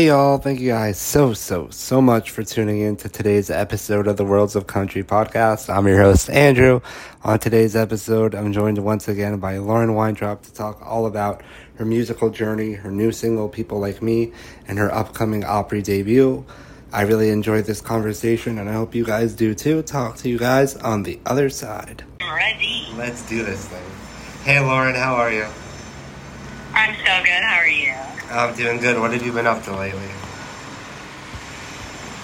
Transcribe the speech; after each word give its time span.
Hey 0.00 0.06
y'all, 0.06 0.38
thank 0.38 0.60
you 0.60 0.68
guys 0.68 0.98
so, 0.98 1.34
so, 1.34 1.68
so 1.68 2.00
much 2.00 2.30
for 2.30 2.42
tuning 2.42 2.80
in 2.80 2.96
to 2.96 3.10
today's 3.10 3.50
episode 3.50 4.06
of 4.06 4.16
the 4.16 4.24
Worlds 4.24 4.56
of 4.56 4.66
Country 4.66 5.04
podcast. 5.04 5.68
I'm 5.68 5.86
your 5.86 6.00
host, 6.00 6.30
Andrew. 6.30 6.80
On 7.22 7.38
today's 7.38 7.76
episode, 7.76 8.34
I'm 8.34 8.50
joined 8.54 8.78
once 8.78 9.08
again 9.08 9.38
by 9.40 9.58
Lauren 9.58 9.92
Weintraub 9.92 10.40
to 10.40 10.54
talk 10.54 10.80
all 10.80 11.04
about 11.04 11.42
her 11.74 11.84
musical 11.84 12.30
journey, 12.30 12.72
her 12.72 12.90
new 12.90 13.12
single, 13.12 13.50
People 13.50 13.78
Like 13.78 14.00
Me, 14.00 14.32
and 14.66 14.78
her 14.78 14.90
upcoming 14.90 15.44
Opry 15.44 15.82
debut. 15.82 16.46
I 16.94 17.02
really 17.02 17.28
enjoyed 17.28 17.66
this 17.66 17.82
conversation, 17.82 18.58
and 18.58 18.70
I 18.70 18.72
hope 18.72 18.94
you 18.94 19.04
guys 19.04 19.34
do 19.34 19.54
too. 19.54 19.82
Talk 19.82 20.16
to 20.16 20.30
you 20.30 20.38
guys 20.38 20.76
on 20.76 21.02
the 21.02 21.20
other 21.26 21.50
side. 21.50 22.04
Ready. 22.22 22.88
Let's 22.96 23.28
do 23.28 23.44
this 23.44 23.68
thing. 23.68 23.84
Hey 24.44 24.60
Lauren, 24.60 24.94
how 24.94 25.16
are 25.16 25.30
you? 25.30 25.46
I'm 26.80 26.94
so 26.94 27.22
good. 27.22 27.42
How 27.42 27.56
are 27.56 27.68
you? 27.68 27.92
I'm 28.30 28.56
doing 28.56 28.78
good. 28.80 28.98
What 28.98 29.12
have 29.12 29.22
you 29.22 29.32
been 29.32 29.46
up 29.46 29.62
to 29.64 29.76
lately? 29.76 30.00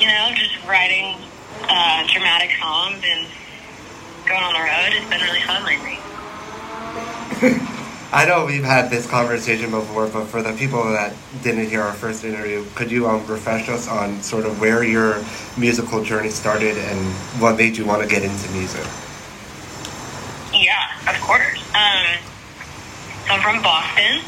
You 0.00 0.06
know, 0.06 0.30
just 0.34 0.66
writing 0.66 1.14
uh, 1.68 2.06
dramatic 2.10 2.52
songs 2.58 3.04
and 3.04 3.26
going 4.24 4.42
on 4.42 4.54
the 4.54 4.60
road. 4.60 4.94
It's 4.96 5.10
been 5.10 5.20
really 5.20 5.42
fun 5.42 5.62
lately. 5.66 5.98
I 8.12 8.24
know 8.24 8.46
we've 8.46 8.64
had 8.64 8.88
this 8.88 9.06
conversation 9.06 9.70
before, 9.72 10.06
but 10.06 10.24
for 10.24 10.42
the 10.42 10.54
people 10.54 10.82
that 10.84 11.14
didn't 11.42 11.68
hear 11.68 11.82
our 11.82 11.92
first 11.92 12.24
interview, 12.24 12.64
could 12.74 12.90
you 12.90 13.06
um, 13.06 13.26
refresh 13.26 13.68
us 13.68 13.86
on 13.88 14.22
sort 14.22 14.46
of 14.46 14.58
where 14.58 14.82
your 14.82 15.22
musical 15.58 16.02
journey 16.02 16.30
started 16.30 16.78
and 16.78 16.98
what 17.42 17.58
made 17.58 17.76
you 17.76 17.84
want 17.84 18.02
to 18.02 18.08
get 18.08 18.22
into 18.22 18.50
music? 18.52 18.86
Yeah, 20.54 21.10
of 21.10 21.20
course. 21.20 21.60
Um, 21.74 22.16
so 23.26 23.34
I'm 23.34 23.42
from 23.42 23.62
Boston. 23.62 24.22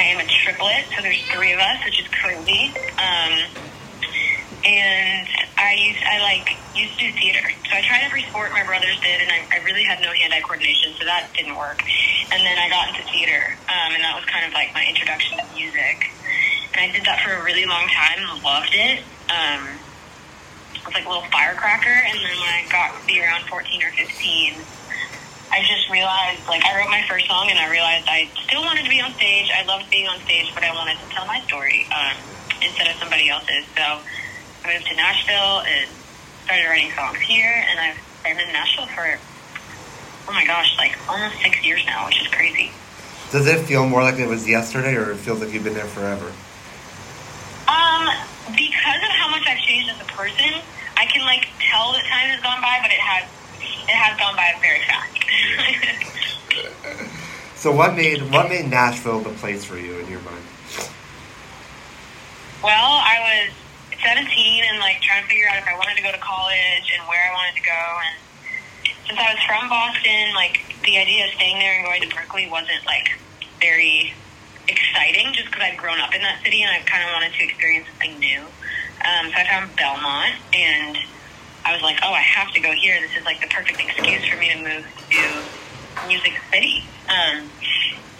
I 0.00 0.16
am 0.16 0.18
a 0.18 0.24
triplet, 0.24 0.88
so 0.96 1.02
there's 1.04 1.20
three 1.28 1.52
of 1.52 1.60
us, 1.60 1.84
which 1.84 2.00
is 2.00 2.08
crazy. 2.08 2.72
Um, 2.96 3.36
and 4.64 5.28
I 5.60 5.76
used 5.76 6.00
I 6.00 6.24
like 6.24 6.56
used 6.72 6.96
to 6.96 7.04
do 7.04 7.12
theater. 7.20 7.44
So 7.68 7.76
I 7.76 7.84
tried 7.84 8.08
every 8.08 8.24
sport 8.24 8.48
my 8.56 8.64
brothers 8.64 8.96
did, 9.04 9.20
and 9.20 9.28
I, 9.28 9.60
I 9.60 9.64
really 9.64 9.84
had 9.84 10.00
no 10.00 10.08
hand-eye 10.08 10.40
coordination, 10.40 10.96
so 10.96 11.04
that 11.04 11.28
didn't 11.36 11.52
work. 11.52 11.84
And 12.32 12.40
then 12.40 12.56
I 12.56 12.72
got 12.72 12.88
into 12.88 13.04
theater, 13.12 13.60
um, 13.68 13.92
and 13.92 14.00
that 14.00 14.16
was 14.16 14.24
kind 14.24 14.48
of 14.48 14.56
like 14.56 14.72
my 14.72 14.88
introduction 14.88 15.36
to 15.36 15.44
music. 15.52 16.08
And 16.72 16.80
I 16.80 16.88
did 16.96 17.04
that 17.04 17.20
for 17.20 17.36
a 17.36 17.44
really 17.44 17.66
long 17.68 17.84
time, 17.92 18.24
and 18.24 18.40
loved 18.40 18.72
it. 18.72 19.04
Um, 19.28 19.68
I 20.80 20.84
was 20.88 20.94
like 20.96 21.04
a 21.04 21.12
little 21.12 21.28
firecracker, 21.28 21.92
and 21.92 22.16
then 22.16 22.36
when 22.40 22.48
I 22.48 22.64
got 22.72 22.96
to 22.96 23.04
be 23.04 23.20
around 23.20 23.44
14 23.52 23.84
or 23.84 23.92
15. 23.92 24.64
I 25.50 25.66
just 25.66 25.90
realized, 25.90 26.46
like, 26.46 26.62
I 26.64 26.78
wrote 26.78 26.90
my 26.90 27.02
first 27.08 27.26
song 27.26 27.50
and 27.50 27.58
I 27.58 27.70
realized 27.70 28.06
I 28.08 28.30
still 28.46 28.62
wanted 28.62 28.84
to 28.84 28.90
be 28.90 29.00
on 29.00 29.12
stage. 29.14 29.50
I 29.50 29.64
loved 29.66 29.90
being 29.90 30.06
on 30.06 30.20
stage, 30.20 30.54
but 30.54 30.62
I 30.62 30.72
wanted 30.72 30.96
to 30.98 31.06
tell 31.10 31.26
my 31.26 31.40
story 31.40 31.86
um, 31.90 32.14
instead 32.62 32.86
of 32.86 32.94
somebody 33.02 33.28
else's. 33.28 33.66
So 33.74 33.82
I 34.62 34.72
moved 34.72 34.86
to 34.86 34.94
Nashville 34.94 35.66
and 35.66 35.90
started 36.44 36.66
writing 36.66 36.92
songs 36.94 37.18
here, 37.18 37.50
and 37.50 37.80
I've 37.80 37.98
been 38.36 38.46
in 38.46 38.52
Nashville 38.52 38.86
for, 38.86 39.18
oh 40.28 40.32
my 40.32 40.46
gosh, 40.46 40.76
like 40.78 40.96
almost 41.08 41.42
six 41.42 41.64
years 41.64 41.84
now, 41.84 42.06
which 42.06 42.20
is 42.22 42.28
crazy. 42.28 42.70
Does 43.32 43.46
it 43.46 43.66
feel 43.66 43.86
more 43.86 44.02
like 44.02 44.18
it 44.18 44.28
was 44.28 44.48
yesterday, 44.48 44.94
or 44.94 45.10
it 45.10 45.16
feels 45.16 45.40
like 45.40 45.52
you've 45.52 45.64
been 45.64 45.74
there 45.74 45.86
forever? 45.86 46.30
Um, 47.66 48.06
because 48.54 49.02
of 49.02 49.12
how 49.18 49.30
much 49.30 49.42
I've 49.46 49.58
changed 49.58 49.90
as 49.90 50.00
a 50.00 50.10
person, 50.14 50.62
I 50.96 51.06
can 51.06 51.26
like 51.26 51.48
tell 51.58 51.92
that 51.92 52.04
time 52.06 52.30
has 52.30 52.40
gone 52.40 52.60
by, 52.62 52.78
but 52.82 52.90
it 52.90 52.98
has 52.98 53.26
it 53.88 53.96
has 53.96 54.18
gone 54.18 54.36
by 54.36 54.54
very 54.60 54.80
fast. 54.86 55.16
So 57.60 57.70
what 57.70 57.94
made 57.94 58.22
what 58.32 58.48
made 58.48 58.70
Nashville 58.70 59.20
the 59.20 59.36
place 59.36 59.66
for 59.66 59.76
you 59.76 59.98
in 60.00 60.08
your 60.08 60.20
mind? 60.20 60.40
well, 62.64 62.96
I 63.04 63.20
was 63.20 63.52
17 64.00 64.64
and 64.64 64.78
like 64.78 65.00
trying 65.02 65.22
to 65.24 65.28
figure 65.28 65.44
out 65.44 65.58
if 65.58 65.68
I 65.68 65.76
wanted 65.76 65.96
to 65.96 66.02
go 66.02 66.10
to 66.10 66.16
college 66.24 66.88
and 66.88 67.06
where 67.06 67.20
I 67.20 67.34
wanted 67.36 67.60
to 67.60 67.64
go. 67.68 67.82
And 68.00 68.16
since 69.04 69.18
I 69.20 69.34
was 69.36 69.42
from 69.44 69.68
Boston, 69.68 70.32
like 70.32 70.64
the 70.88 70.96
idea 70.96 71.28
of 71.28 71.32
staying 71.36 71.58
there 71.58 71.76
and 71.76 71.84
going 71.84 72.00
to 72.00 72.08
Berklee 72.08 72.50
wasn't 72.50 72.80
like 72.86 73.12
very 73.60 74.14
exciting 74.68 75.34
just 75.34 75.52
because 75.52 75.60
I'd 75.60 75.76
grown 75.76 76.00
up 76.00 76.14
in 76.14 76.22
that 76.22 76.40
city 76.42 76.62
and 76.62 76.72
I 76.72 76.80
kind 76.88 77.04
of 77.04 77.12
wanted 77.12 77.36
to 77.36 77.44
experience 77.44 77.84
something 77.92 78.18
new. 78.20 78.40
Um, 79.04 79.28
so 79.28 79.36
I 79.36 79.44
found 79.44 79.76
Belmont 79.76 80.32
and 80.56 80.96
I 81.70 81.74
was 81.74 81.82
like, 81.82 82.00
oh, 82.02 82.12
I 82.12 82.18
have 82.18 82.52
to 82.54 82.60
go 82.60 82.72
here. 82.72 83.00
This 83.00 83.16
is 83.16 83.24
like 83.24 83.40
the 83.40 83.46
perfect 83.46 83.80
excuse 83.80 84.26
for 84.26 84.36
me 84.36 84.50
to 84.50 84.58
move 84.58 84.84
to 85.10 86.08
Music 86.08 86.32
City. 86.50 86.82
Um, 87.06 87.48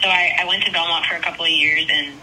so 0.01 0.07
I, 0.07 0.37
I 0.39 0.45
went 0.47 0.63
to 0.67 0.71
Belmont 0.71 1.05
for 1.07 1.17
a 1.17 1.21
couple 1.21 1.45
of 1.45 1.51
years 1.51 1.89
and 1.91 2.15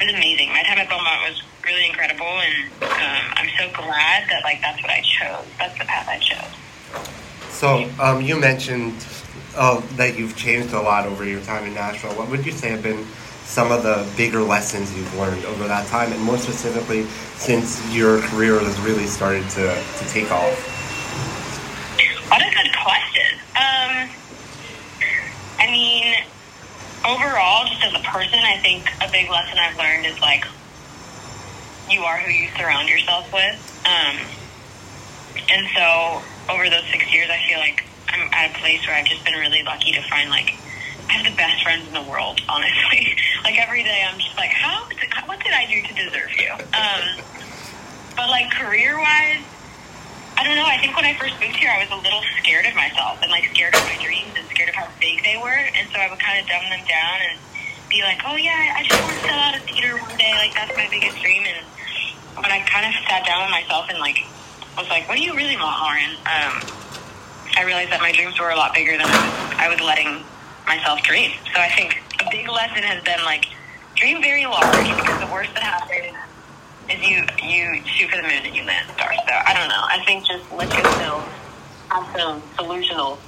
it 0.00 0.04
was 0.04 0.12
amazing. 0.12 0.50
My 0.50 0.62
time 0.64 0.76
at 0.76 0.90
Belmont 0.90 1.22
was 1.30 1.42
really 1.64 1.86
incredible 1.86 2.26
and 2.26 2.70
um, 2.82 3.32
I'm 3.40 3.48
so 3.56 3.72
glad 3.72 4.28
that 4.28 4.42
like 4.44 4.60
that's 4.60 4.82
what 4.82 4.90
I 4.90 5.00
chose. 5.00 5.46
That's 5.56 5.78
the 5.78 5.86
path 5.86 6.08
I 6.08 6.18
chose. 6.18 7.08
So 7.54 7.88
um, 7.98 8.20
you 8.20 8.38
mentioned 8.38 9.02
uh, 9.56 9.80
that 9.96 10.18
you've 10.18 10.36
changed 10.36 10.74
a 10.74 10.82
lot 10.82 11.06
over 11.06 11.24
your 11.24 11.40
time 11.40 11.64
in 11.64 11.72
Nashville. 11.72 12.12
What 12.12 12.28
would 12.28 12.44
you 12.44 12.52
say 12.52 12.68
have 12.68 12.82
been 12.82 13.06
some 13.46 13.70
of 13.70 13.82
the 13.84 14.06
bigger 14.16 14.42
lessons 14.42 14.94
you've 14.94 15.16
learned 15.16 15.44
over 15.46 15.66
that 15.68 15.86
time, 15.86 16.12
and 16.12 16.20
more 16.20 16.36
specifically, 16.36 17.04
since 17.36 17.80
your 17.94 18.20
career 18.22 18.58
has 18.58 18.78
really 18.80 19.06
started 19.06 19.48
to, 19.50 19.82
to 19.98 20.08
take 20.08 20.30
off? 20.30 20.52
What 22.28 22.42
a 22.42 22.50
good 22.50 22.74
question. 22.82 23.38
Um, 23.54 24.10
I 25.58 25.66
mean, 25.70 26.16
overall, 27.06 27.66
just 27.66 27.82
as 27.84 27.94
a 27.94 28.04
person, 28.04 28.40
I 28.42 28.58
think 28.58 28.90
a 29.00 29.10
big 29.10 29.30
lesson 29.30 29.58
I've 29.58 29.78
learned 29.78 30.06
is 30.06 30.20
like 30.20 30.44
you 31.88 32.00
are 32.02 32.18
who 32.18 32.32
you 32.32 32.48
surround 32.58 32.88
yourself 32.88 33.32
with. 33.32 33.56
Um, 33.86 34.18
and 35.48 35.68
so 35.74 36.20
over 36.52 36.68
those 36.68 36.84
six 36.90 37.12
years, 37.12 37.30
I 37.30 37.38
feel 37.48 37.58
like 37.58 37.84
I'm 38.08 38.28
at 38.32 38.50
a 38.50 38.58
place 38.58 38.84
where 38.86 38.96
I've 38.96 39.06
just 39.06 39.24
been 39.24 39.38
really 39.38 39.62
lucky 39.62 39.92
to 39.92 40.02
find 40.02 40.30
like 40.30 40.54
I 41.08 41.12
have 41.12 41.24
the 41.24 41.36
best 41.36 41.62
friends 41.62 41.86
in 41.86 41.94
the 41.94 42.02
world. 42.02 42.40
Honestly, 42.48 43.14
like 43.44 43.58
every 43.58 43.82
day, 43.82 44.04
I'm 44.06 44.18
just 44.18 44.36
like, 44.36 44.50
how? 44.50 44.88
What 45.26 45.40
did 45.40 45.52
I 45.52 45.66
do 45.66 45.82
to 45.82 45.92
deserve 45.94 46.32
you? 46.38 46.52
Um, 46.52 47.22
but 48.16 48.28
like 48.28 48.50
career 48.50 48.98
wise, 48.98 49.44
I 50.36 50.44
don't 50.44 50.56
know. 50.56 50.66
I 50.66 50.78
think 50.78 50.96
when 50.96 51.04
I 51.04 51.14
first 51.14 51.38
moved 51.40 51.56
here, 51.56 51.70
I 51.70 51.80
was 51.80 51.90
a 51.90 52.00
little 52.02 52.22
scared 52.38 52.66
of 52.66 52.74
myself 52.74 53.20
and 53.22 53.30
like 53.30 53.44
scared 53.52 53.74
of 53.74 53.82
my 53.84 53.96
dreams 54.02 54.36
and 54.36 54.44
scared 54.48 54.68
of 54.68 54.74
how 54.74 54.88
big 55.00 55.24
they 55.24 55.36
were. 55.36 55.62
And 55.76 55.88
so 55.88 55.96
I 55.98 56.10
would 56.10 56.20
kind 56.20 56.40
of 56.40 56.44
dumb 56.46 56.64
them 56.68 56.84
down 56.84 57.18
and 57.24 57.38
be 57.88 58.02
like, 58.02 58.20
oh 58.26 58.36
yeah, 58.36 58.76
I 58.76 58.82
just 58.84 59.00
want 59.00 59.14
to 59.14 59.20
sell 59.24 59.38
out 59.38 59.56
a 59.56 59.62
theater 59.64 59.96
one 59.96 60.16
day. 60.16 60.32
Like 60.36 60.52
that's 60.52 60.74
my 60.76 60.88
biggest 60.90 61.20
dream. 61.22 61.44
And 61.46 61.64
when 62.36 62.52
I 62.52 62.60
kind 62.68 62.84
of 62.84 62.92
sat 63.08 63.24
down 63.24 63.48
with 63.48 63.52
myself 63.52 63.86
and 63.88 63.98
like 63.98 64.26
was 64.76 64.88
like, 64.88 65.08
what 65.08 65.16
do 65.16 65.24
you 65.24 65.34
really 65.34 65.56
want, 65.56 65.80
Lauren? 65.80 66.12
Um, 66.28 66.52
I 67.56 67.64
realized 67.64 67.90
that 67.92 68.00
my 68.00 68.12
dreams 68.12 68.38
were 68.38 68.50
a 68.50 68.56
lot 68.56 68.74
bigger 68.74 68.92
than 68.92 69.08
I 69.08 69.16
was, 69.16 69.32
I 69.56 69.68
was 69.68 69.80
letting 69.80 70.24
myself 70.66 71.02
dream. 71.02 71.32
So 71.54 71.60
I 71.60 71.68
think 71.70 72.02
a 72.20 72.28
big 72.30 72.48
lesson 72.48 72.82
has 72.82 73.02
been 73.04 73.22
like 73.24 73.46
dream 73.94 74.20
very 74.22 74.46
large 74.46 74.86
because 74.96 75.20
the 75.20 75.32
worst 75.32 75.54
that 75.54 75.62
happens 75.62 76.16
is 76.90 77.00
you 77.08 77.24
you 77.42 77.82
shoot 77.86 78.10
for 78.10 78.16
the 78.16 78.22
moon 78.22 78.42
and 78.44 78.54
you 78.54 78.64
land 78.64 78.88
stars. 78.94 79.16
So 79.26 79.32
I 79.34 79.54
don't 79.54 79.68
know. 79.68 79.84
I 79.88 80.02
think 80.04 80.26
just 80.26 80.50
let 80.52 80.68
yourself 80.76 81.24
have 81.90 82.16
some 82.18 82.42
delusional 82.58 83.18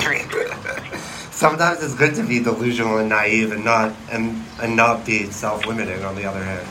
dreams. 0.00 0.32
Sometimes 1.30 1.82
it's 1.82 1.94
good 1.94 2.14
to 2.16 2.22
be 2.22 2.40
delusional 2.40 2.98
and 2.98 3.08
naive, 3.08 3.52
and 3.52 3.64
not 3.64 3.94
and 4.10 4.42
and 4.60 4.76
not 4.76 5.06
be 5.06 5.24
self-limiting. 5.30 6.04
On 6.04 6.14
the 6.14 6.24
other 6.24 6.42
hand, 6.44 6.66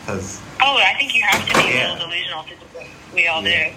because 0.00 0.40
Oh, 0.62 0.76
I 0.76 0.94
think 0.98 1.14
you 1.14 1.22
have 1.22 1.46
to 1.48 1.54
be 1.54 1.74
Yeah. 1.74 1.92
a 1.92 1.94
little 1.94 2.08
delusional 2.08 2.42
to 2.44 2.50
do 2.50 2.54
it. 2.80 2.86
We 3.14 3.26
all 3.26 3.42
Yeah. 3.42 3.68
do. 3.70 3.74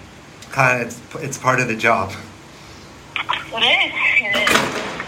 kind 0.50 0.80
of 0.82 0.86
it's 0.88 1.00
it's 1.24 1.38
part 1.38 1.60
of 1.60 1.68
the 1.68 1.76
job. 1.76 2.12
It 3.16 3.62
is. 3.62 3.92
It 4.22 4.50
is. 4.50 5.03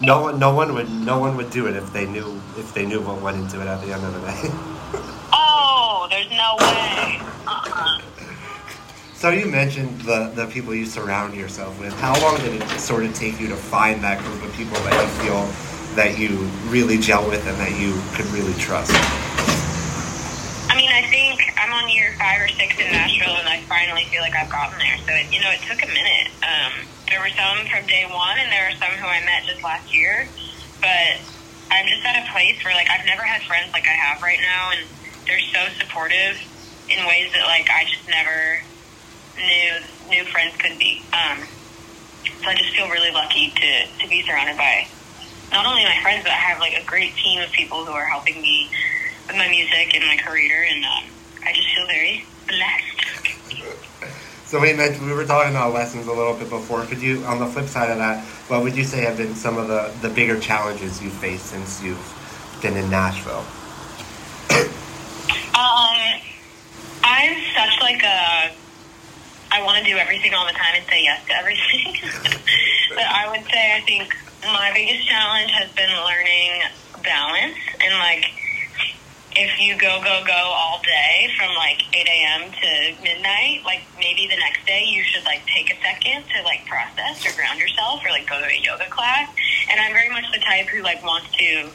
No 0.00 0.22
one, 0.22 0.38
no 0.38 0.54
one 0.54 0.74
would, 0.74 0.88
no 0.88 1.18
one 1.18 1.36
would 1.36 1.50
do 1.50 1.66
it 1.66 1.74
if 1.74 1.92
they 1.92 2.06
knew 2.06 2.40
if 2.56 2.72
they 2.72 2.86
knew 2.86 3.00
what 3.00 3.20
went 3.20 3.36
into 3.36 3.60
it 3.60 3.66
at 3.66 3.80
the 3.84 3.92
end 3.92 4.04
of 4.04 4.12
the 4.14 4.20
day. 4.20 4.54
Oh, 5.30 6.06
there's 6.08 6.30
no 6.30 6.56
way. 6.60 7.20
Uh-uh. 7.46 8.00
so 9.14 9.28
you 9.30 9.46
mentioned 9.46 10.00
the 10.02 10.32
the 10.34 10.46
people 10.46 10.74
you 10.74 10.86
surround 10.86 11.34
yourself 11.34 11.78
with. 11.80 11.92
How 11.94 12.18
long 12.22 12.38
did 12.38 12.62
it 12.62 12.80
sort 12.80 13.04
of 13.04 13.12
take 13.14 13.40
you 13.40 13.48
to 13.48 13.56
find 13.56 14.02
that 14.02 14.22
group 14.24 14.42
of 14.44 14.52
people 14.54 14.76
that 14.84 14.94
you 15.02 15.08
feel 15.24 15.44
that 15.96 16.18
you 16.18 16.38
really 16.70 16.96
gel 16.98 17.28
with 17.28 17.46
and 17.46 17.58
that 17.58 17.78
you 17.78 18.00
could 18.14 18.26
really 18.26 18.54
trust? 18.54 18.92
I 20.70 20.76
mean, 20.76 20.90
I 20.90 21.02
think 21.10 21.40
I'm 21.58 21.72
on 21.72 21.90
year 21.90 22.14
five 22.18 22.40
or 22.40 22.48
six 22.48 22.78
in 22.78 22.86
Nashville, 22.92 23.36
and 23.36 23.48
I 23.48 23.60
finally 23.62 24.04
feel 24.04 24.22
like 24.22 24.34
I've 24.34 24.50
gotten 24.50 24.78
there. 24.78 24.96
So, 25.04 25.12
it, 25.12 25.26
you 25.32 25.40
know, 25.40 25.50
it 25.50 25.60
took 25.66 25.82
a 25.82 25.88
minute. 25.88 26.30
Um, 26.42 26.72
there 27.10 27.20
were 27.20 27.32
some 27.32 27.66
from 27.66 27.86
day 27.86 28.04
one, 28.08 28.38
and 28.38 28.50
there 28.52 28.68
were 28.68 28.76
some 28.76 28.92
who 28.98 29.06
I 29.06 29.24
met 29.24 29.44
just 29.46 29.62
last 29.62 29.92
year. 29.94 30.28
But 30.80 31.20
I'm 31.70 31.86
just 31.86 32.04
at 32.04 32.22
a 32.22 32.32
place 32.32 32.62
where, 32.64 32.74
like, 32.74 32.88
I've 32.90 33.04
never 33.06 33.22
had 33.22 33.42
friends 33.42 33.72
like 33.72 33.86
I 33.86 33.96
have 33.96 34.22
right 34.22 34.40
now, 34.40 34.70
and 34.76 34.86
they're 35.26 35.42
so 35.52 35.68
supportive 35.78 36.40
in 36.88 37.04
ways 37.06 37.32
that, 37.32 37.44
like, 37.46 37.68
I 37.70 37.84
just 37.84 38.08
never 38.08 38.62
knew 39.36 39.70
knew 40.08 40.24
friends 40.24 40.56
could 40.56 40.78
be. 40.78 41.02
Um, 41.12 41.46
so 42.42 42.50
I 42.50 42.54
just 42.54 42.74
feel 42.74 42.88
really 42.88 43.12
lucky 43.12 43.50
to 43.50 43.86
to 44.02 44.08
be 44.08 44.22
surrounded 44.22 44.56
by 44.56 44.86
not 45.52 45.66
only 45.66 45.84
my 45.84 45.98
friends, 46.02 46.22
but 46.22 46.32
I 46.32 46.36
have 46.36 46.60
like 46.60 46.74
a 46.74 46.84
great 46.84 47.14
team 47.16 47.40
of 47.40 47.50
people 47.52 47.84
who 47.84 47.92
are 47.92 48.06
helping 48.06 48.40
me 48.40 48.68
with 49.26 49.36
my 49.36 49.48
music 49.48 49.94
and 49.94 50.04
my 50.06 50.16
career, 50.16 50.66
and 50.68 50.84
um, 50.84 51.04
I 51.44 51.52
just 51.52 51.68
feel 51.74 51.86
very 51.86 52.24
blessed. 52.46 52.97
So 54.48 54.58
we 54.58 54.72
mentioned 54.72 55.06
we 55.06 55.12
were 55.12 55.26
talking 55.26 55.50
about 55.50 55.74
lessons 55.74 56.06
a 56.06 56.12
little 56.12 56.32
bit 56.32 56.48
before. 56.48 56.82
Could 56.86 57.02
you, 57.02 57.22
on 57.24 57.38
the 57.38 57.44
flip 57.44 57.66
side 57.66 57.90
of 57.90 57.98
that, 57.98 58.24
what 58.48 58.62
would 58.62 58.74
you 58.74 58.84
say 58.84 59.02
have 59.02 59.18
been 59.18 59.34
some 59.34 59.58
of 59.58 59.68
the, 59.68 59.92
the 60.00 60.08
bigger 60.08 60.40
challenges 60.40 61.02
you've 61.02 61.12
faced 61.12 61.44
since 61.44 61.82
you've 61.82 62.58
been 62.62 62.74
in 62.76 62.90
Nashville? 62.90 63.44
Um, 65.58 66.20
I'm 67.02 67.34
such 67.52 67.80
like 67.80 68.00
a. 68.04 68.52
I 69.50 69.60
want 69.64 69.82
to 69.82 69.90
do 69.90 69.98
everything 69.98 70.32
all 70.32 70.46
the 70.46 70.52
time 70.52 70.76
and 70.76 70.86
say 70.86 71.02
yes 71.02 71.26
to 71.26 71.34
everything. 71.34 71.96
but 72.94 73.02
I 73.02 73.28
would 73.28 73.44
say 73.50 73.74
I 73.74 73.80
think 73.80 74.16
my 74.44 74.70
biggest 74.72 75.08
challenge 75.08 75.50
has 75.50 75.68
been 75.72 75.90
learning 76.06 76.62
balance 77.02 77.58
and 77.82 77.98
like 77.98 78.37
if 79.38 79.54
you 79.60 79.78
go 79.78 80.02
go 80.02 80.18
go 80.26 80.42
all 80.50 80.82
day 80.82 81.30
from 81.38 81.54
like 81.54 81.78
8 81.94 82.06
a.m. 82.08 82.50
to 82.50 83.02
midnight, 83.02 83.62
like 83.64 83.82
maybe 83.96 84.26
the 84.26 84.36
next 84.36 84.66
day 84.66 84.82
you 84.82 85.04
should 85.04 85.22
like 85.22 85.46
take 85.46 85.70
a 85.70 85.78
second 85.78 86.24
to 86.34 86.42
like 86.42 86.66
process 86.66 87.22
or 87.24 87.30
ground 87.38 87.60
yourself 87.60 88.02
or 88.04 88.10
like 88.10 88.28
go 88.28 88.40
to 88.40 88.50
a 88.50 88.58
yoga 88.58 88.90
class. 88.90 89.30
And 89.70 89.78
I'm 89.78 89.92
very 89.92 90.10
much 90.10 90.26
the 90.34 90.40
type 90.40 90.66
who 90.66 90.82
like 90.82 91.04
wants 91.04 91.30
to 91.38 91.70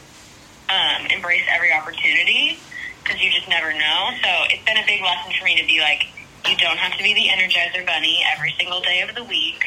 um, 0.68 1.08
embrace 1.08 1.48
every 1.48 1.72
opportunity 1.72 2.60
because 3.02 3.24
you 3.24 3.32
just 3.32 3.48
never 3.48 3.72
know. 3.72 4.12
So 4.20 4.30
it's 4.52 4.64
been 4.66 4.78
a 4.78 4.86
big 4.86 5.02
lesson 5.02 5.32
for 5.40 5.46
me 5.46 5.56
to 5.56 5.66
be 5.66 5.80
like, 5.80 6.04
you 6.44 6.58
don't 6.58 6.78
have 6.78 6.98
to 6.98 7.04
be 7.04 7.14
the 7.16 7.32
Energizer 7.32 7.86
Bunny 7.86 8.20
every 8.36 8.54
single 8.60 8.82
day 8.82 9.00
of 9.08 9.16
the 9.16 9.24
week. 9.24 9.64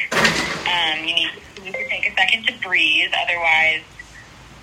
Um, 0.69 1.01
you 1.01 1.15
need, 1.15 1.29
you 1.57 1.63
need 1.65 1.73
to 1.73 1.89
take 1.89 2.05
a 2.05 2.13
second 2.13 2.45
to 2.45 2.53
breathe. 2.61 3.09
Otherwise, 3.17 3.81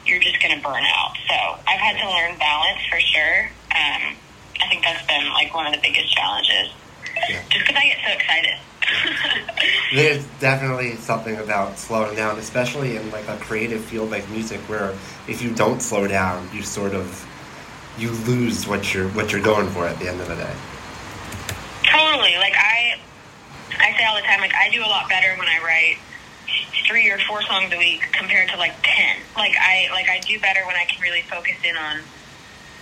you're 0.07 0.21
just 0.21 0.41
going 0.41 0.57
to 0.57 0.63
burn 0.63 0.83
out. 0.85 1.15
So 1.29 1.35
I've 1.67 1.81
had 1.81 1.97
to 2.01 2.09
learn 2.11 2.39
balance 2.39 2.81
for 2.91 3.01
sure. 3.01 3.51
Um, 3.75 4.17
I 4.61 4.69
think 4.69 4.83
that's 4.83 5.07
been 5.07 5.29
like 5.33 5.55
one 5.55 5.67
of 5.67 5.73
the 5.73 5.81
biggest 5.81 6.15
challenges. 6.15 6.73
Yeah. 7.29 7.43
Just 7.51 7.67
because 7.67 7.77
I 7.77 7.87
get 7.87 7.99
so 8.05 8.13
excited. 8.13 8.59
There's 9.95 10.27
definitely 10.41 10.97
something 10.97 11.37
about 11.37 11.79
slowing 11.79 12.17
down, 12.17 12.39
especially 12.39 12.97
in 12.97 13.11
like 13.11 13.27
a 13.29 13.37
creative 13.39 13.83
field 13.83 14.11
like 14.11 14.29
music, 14.31 14.61
where 14.69 14.95
if 15.27 15.41
you 15.41 15.55
don't 15.55 15.81
slow 15.81 16.07
down, 16.07 16.49
you 16.53 16.63
sort 16.63 16.95
of 16.95 17.27
you 17.99 18.11
lose 18.11 18.67
what 18.67 18.93
you're 18.93 19.09
what 19.11 19.33
you're 19.33 19.43
going 19.43 19.69
for 19.71 19.87
at 19.87 19.99
the 19.99 20.09
end 20.09 20.21
of 20.21 20.29
the 20.29 20.35
day. 20.35 20.55
totally. 21.85 22.37
Like 22.37 22.55
I, 22.55 22.99
I 23.79 23.97
say 23.97 24.05
all 24.05 24.17
the 24.17 24.23
time, 24.23 24.41
like 24.41 24.55
I 24.55 24.69
do 24.71 24.83
a 24.83 24.89
lot 24.89 25.09
better 25.09 25.35
when 25.39 25.49
I 25.49 25.59
write 25.65 25.97
three 26.87 27.11
or 27.11 27.19
four 27.19 27.43
songs 27.43 27.73
a 27.73 27.79
week 27.79 28.03
compared 28.13 28.49
to 28.51 28.57
like 28.57 28.75
ten. 28.83 29.17
Like 29.37 29.55
I, 29.59 29.89
like 29.93 30.09
I 30.09 30.21
do 30.21 30.39
better 30.41 30.67
when 30.67 30.77
I 30.77 30.85
can 30.85 31.01
really 31.03 31.23
focus 31.23 31.57
in 31.65 31.77
on, 31.77 32.01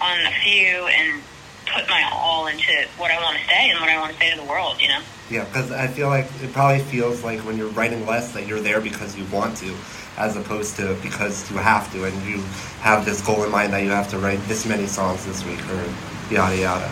on 0.00 0.27
a 0.27 0.33
few 0.43 0.87
and 0.89 1.23
put 1.67 1.89
my 1.89 2.09
all 2.12 2.47
into 2.49 2.87
what 2.99 3.11
I 3.11 3.23
want 3.23 3.39
to 3.39 3.44
say 3.47 3.71
and 3.71 3.81
what 3.81 3.89
I 3.89 3.99
want 3.99 4.12
to 4.12 4.19
say 4.19 4.31
to 4.31 4.37
the 4.37 4.47
world. 4.47 4.81
You 4.81 4.89
know. 4.89 5.00
Yeah, 5.31 5.44
because 5.44 5.71
I 5.71 5.87
feel 5.87 6.09
like 6.09 6.27
it 6.43 6.53
probably 6.53 6.81
feels 6.81 7.25
like 7.25 7.41
when 7.41 7.56
you're 7.56 7.71
writing 7.71 8.06
less 8.06 8.33
that 8.33 8.47
you're 8.47 8.61
there 8.61 8.81
because 8.81 9.17
you 9.17 9.25
want 9.33 9.56
to, 9.59 9.75
as 10.17 10.37
opposed 10.37 10.77
to 10.77 10.97
because 11.03 11.50
you 11.50 11.56
have 11.56 11.91
to, 11.93 12.05
and 12.05 12.15
you 12.27 12.43
have 12.81 13.05
this 13.05 13.25
goal 13.25 13.45
in 13.45 13.50
mind 13.50 13.73
that 13.73 13.83
you 13.83 13.91
have 13.91 14.11
to 14.11 14.19
write 14.19 14.41
this 14.49 14.67
many 14.67 14.87
songs 14.87 15.25
this 15.25 15.45
week 15.47 15.61
or 15.71 15.85
yada 16.31 16.56
yada. 16.56 16.91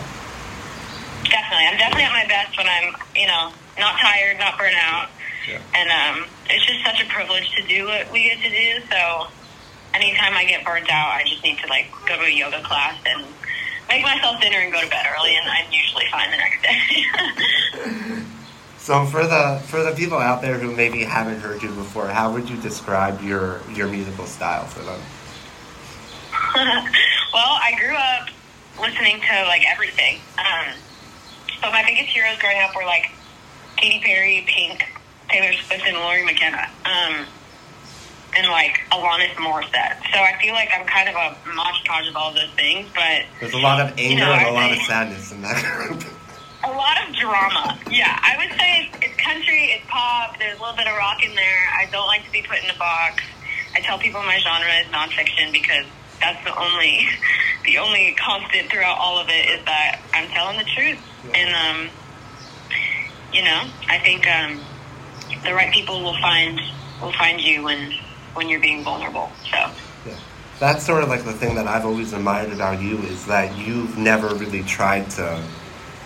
Definitely. 1.29 1.65
I'm 1.67 1.77
definitely 1.77 2.03
at 2.03 2.13
my 2.13 2.25
best 2.27 2.57
when 2.57 2.67
I'm, 2.67 2.95
you 3.15 3.27
know, 3.27 3.51
not 3.77 3.99
tired, 3.99 4.39
not 4.39 4.57
burnt 4.57 4.75
out. 4.75 5.09
Yeah. 5.47 5.61
And 5.75 5.89
um, 5.89 6.29
it's 6.49 6.65
just 6.65 6.83
such 6.85 7.01
a 7.01 7.09
privilege 7.09 7.49
to 7.55 7.67
do 7.67 7.85
what 7.85 8.11
we 8.11 8.23
get 8.23 8.41
to 8.41 8.49
do. 8.49 8.85
So 8.89 9.27
anytime 9.93 10.33
I 10.35 10.45
get 10.45 10.65
burnt 10.65 10.89
out, 10.89 11.09
I 11.11 11.23
just 11.25 11.43
need 11.43 11.57
to, 11.59 11.67
like, 11.67 11.87
go 12.07 12.17
to 12.17 12.23
a 12.23 12.29
yoga 12.29 12.61
class 12.63 12.95
and 13.05 13.25
make 13.89 14.03
myself 14.03 14.39
dinner 14.41 14.57
and 14.57 14.71
go 14.71 14.81
to 14.81 14.89
bed 14.89 15.05
early, 15.17 15.35
and 15.35 15.49
I'm 15.49 15.71
usually 15.71 16.05
fine 16.11 16.31
the 16.31 16.37
next 16.37 16.61
day. 16.61 18.23
So 18.81 19.05
for 19.05 19.27
the 19.27 19.61
for 19.67 19.83
the 19.83 19.91
people 19.91 20.17
out 20.17 20.41
there 20.41 20.57
who 20.57 20.75
maybe 20.75 21.03
haven't 21.03 21.39
heard 21.39 21.61
you 21.61 21.69
before, 21.69 22.07
how 22.07 22.33
would 22.33 22.49
you 22.49 22.57
describe 22.57 23.21
your 23.21 23.61
your 23.75 23.87
musical 23.87 24.25
style 24.25 24.65
for 24.65 24.79
them? 24.79 24.99
well, 27.31 27.59
I 27.61 27.75
grew 27.77 27.93
up 27.93 28.29
listening 28.79 29.21
to, 29.21 29.43
like, 29.45 29.61
everything. 29.71 30.17
Um, 30.39 30.73
but 31.61 31.71
my 31.71 31.83
biggest 31.85 32.09
heroes 32.09 32.39
growing 32.39 32.59
up 32.59 32.75
were, 32.75 32.83
like, 32.83 33.11
Katy 33.77 33.99
Perry, 34.03 34.43
Pink, 34.47 34.83
Taylor 35.31 35.53
Swift, 35.53 35.83
and 35.87 35.97
Lori 35.97 36.25
McKenna. 36.25 36.69
Um, 36.85 37.25
and 38.37 38.47
like 38.47 38.79
Alanis 38.91 39.33
Morissette. 39.35 39.99
So 40.13 40.19
I 40.19 40.37
feel 40.41 40.53
like 40.53 40.69
I'm 40.73 40.85
kind 40.85 41.09
of 41.09 41.15
a 41.15 41.35
hodgepodge 41.43 42.07
of 42.07 42.15
all 42.15 42.33
those 42.33 42.49
things, 42.55 42.87
but 42.95 43.25
There's 43.39 43.53
a 43.53 43.57
lot 43.57 43.81
of 43.81 43.97
anger 43.97 44.23
know, 44.25 44.31
and 44.31 44.47
a 44.47 44.51
lot 44.51 44.71
of 44.71 44.77
sadness 44.83 45.31
in 45.31 45.41
that 45.41 45.59
group. 45.63 46.03
a 46.63 46.71
lot 46.71 46.95
of 47.07 47.15
drama. 47.15 47.77
Yeah, 47.89 48.17
I 48.21 48.37
would 48.37 48.57
say 48.57 48.87
it's, 48.87 49.05
it's 49.11 49.21
country, 49.21 49.75
it's 49.75 49.85
pop. 49.89 50.39
There's 50.39 50.57
a 50.57 50.61
little 50.61 50.77
bit 50.77 50.87
of 50.87 50.95
rock 50.95 51.23
in 51.23 51.35
there. 51.35 51.67
I 51.77 51.89
don't 51.91 52.07
like 52.07 52.23
to 52.25 52.31
be 52.31 52.41
put 52.41 52.63
in 52.63 52.69
a 52.69 52.77
box. 52.77 53.23
I 53.75 53.81
tell 53.81 53.97
people 53.99 54.21
my 54.23 54.39
genre 54.39 54.71
is 54.79 54.87
nonfiction 54.87 55.51
because 55.51 55.85
that's 56.19 56.43
the 56.45 56.55
only 56.57 57.07
the 57.65 57.77
only 57.79 58.15
constant 58.19 58.69
throughout 58.71 58.97
all 58.97 59.19
of 59.19 59.27
it 59.29 59.59
is 59.59 59.65
that 59.65 59.99
I'm 60.13 60.27
telling 60.29 60.57
the 60.57 60.67
truth. 60.75 60.99
And 61.35 61.51
um, 61.55 61.89
you 63.33 63.43
know, 63.43 63.63
I 63.89 63.99
think 63.99 64.27
um, 64.27 64.59
the 65.43 65.53
right 65.53 65.73
people 65.73 66.01
will 66.01 66.19
find 66.21 66.59
will 67.01 67.13
find 67.13 67.41
you 67.41 67.63
when 67.63 67.93
when 68.33 68.49
you're 68.49 68.59
being 68.59 68.83
vulnerable. 68.83 69.29
So 69.49 69.57
Yeah. 70.05 70.17
That's 70.59 70.85
sort 70.85 71.03
of 71.03 71.09
like 71.09 71.23
the 71.25 71.33
thing 71.33 71.55
that 71.55 71.67
I've 71.67 71.85
always 71.85 72.13
admired 72.13 72.53
about 72.53 72.81
you 72.81 72.97
is 72.99 73.25
that 73.25 73.57
you've 73.57 73.97
never 73.97 74.33
really 74.35 74.63
tried 74.63 75.09
to 75.11 75.43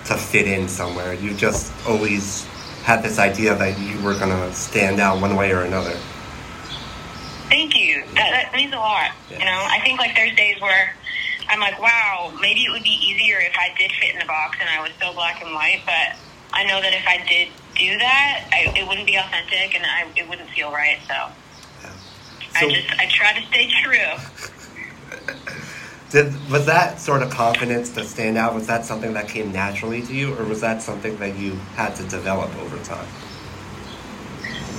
to 0.06 0.16
fit 0.16 0.48
in 0.48 0.68
somewhere. 0.68 1.14
You've 1.14 1.38
just 1.38 1.74
always 1.88 2.46
had 2.84 3.02
this 3.04 3.18
idea 3.18 3.56
that 3.56 3.80
you 3.80 4.02
were 4.04 4.18
gonna 4.18 4.54
stand 4.54 5.00
out 5.00 5.20
one 5.20 5.36
way 5.36 5.52
or 5.52 5.64
another. 5.64 5.98
Thank 7.50 7.76
you. 7.76 8.04
That, 8.16 8.32
that 8.32 8.54
means 8.54 8.74
a 8.74 8.78
lot. 8.78 9.12
Yeah. 9.30 9.40
You 9.40 9.46
know, 9.46 9.66
I 9.70 9.80
think 9.84 10.00
like 10.00 10.16
there's 10.16 10.36
days 10.36 10.60
where 10.62 10.94
I'm 11.48 11.60
like, 11.60 11.80
wow, 11.80 12.34
maybe 12.42 12.62
it 12.62 12.72
would 12.72 12.84
be 12.84 12.98
easier 13.02 13.40
if 13.40 13.54
I 13.58 13.74
did 13.78 13.92
fit 13.92 14.14
in 14.14 14.20
the 14.20 14.26
box 14.26 14.58
and 14.60 14.70
I 14.70 14.82
was 14.82 14.92
so 15.00 15.14
black 15.14 15.44
and 15.44 15.54
white. 15.54 15.82
But 15.86 16.18
I 16.54 16.64
know 16.66 16.82
that 16.82 16.94
if 16.94 17.06
I 17.08 17.24
did 17.28 17.50
do 17.76 17.98
that, 17.98 18.48
I, 18.52 18.78
it 18.78 18.88
wouldn't 18.88 19.08
be 19.08 19.16
authentic 19.16 19.76
and 19.76 19.86
I, 19.86 20.08
it 20.16 20.28
wouldn't 20.30 20.50
feel 20.50 20.72
right. 20.72 20.98
So, 21.08 21.14
So 21.82 22.68
I 22.68 22.70
just 22.70 23.00
I 23.00 23.08
try 23.08 23.40
to 23.40 23.46
stay 23.48 23.70
true. 23.84 24.56
did 26.12 26.34
was 26.50 26.66
that 26.66 27.00
sort 27.00 27.22
of 27.22 27.30
confidence 27.30 27.92
to 27.92 28.04
stand 28.04 28.38
out, 28.38 28.54
was 28.56 28.68
that 28.68 28.86
something 28.86 29.14
that 29.14 29.28
came 29.28 29.52
naturally 29.52 30.02
to 30.04 30.14
you 30.14 30.34
or 30.36 30.46
was 30.46 30.62
that 30.62 30.82
something 30.82 31.18
that 31.18 31.38
you 31.38 31.54
had 31.76 31.96
to 31.96 32.04
develop 32.04 32.56
over 32.58 32.78
time? 32.84 33.08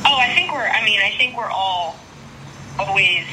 Oh, 0.07 0.19
I 0.19 0.33
think 0.35 0.53
we're. 0.53 0.67
I 0.67 0.85
mean, 0.85 1.00
I 1.00 1.11
think 1.19 1.37
we're 1.37 1.50
all 1.50 1.97
always 2.79 3.26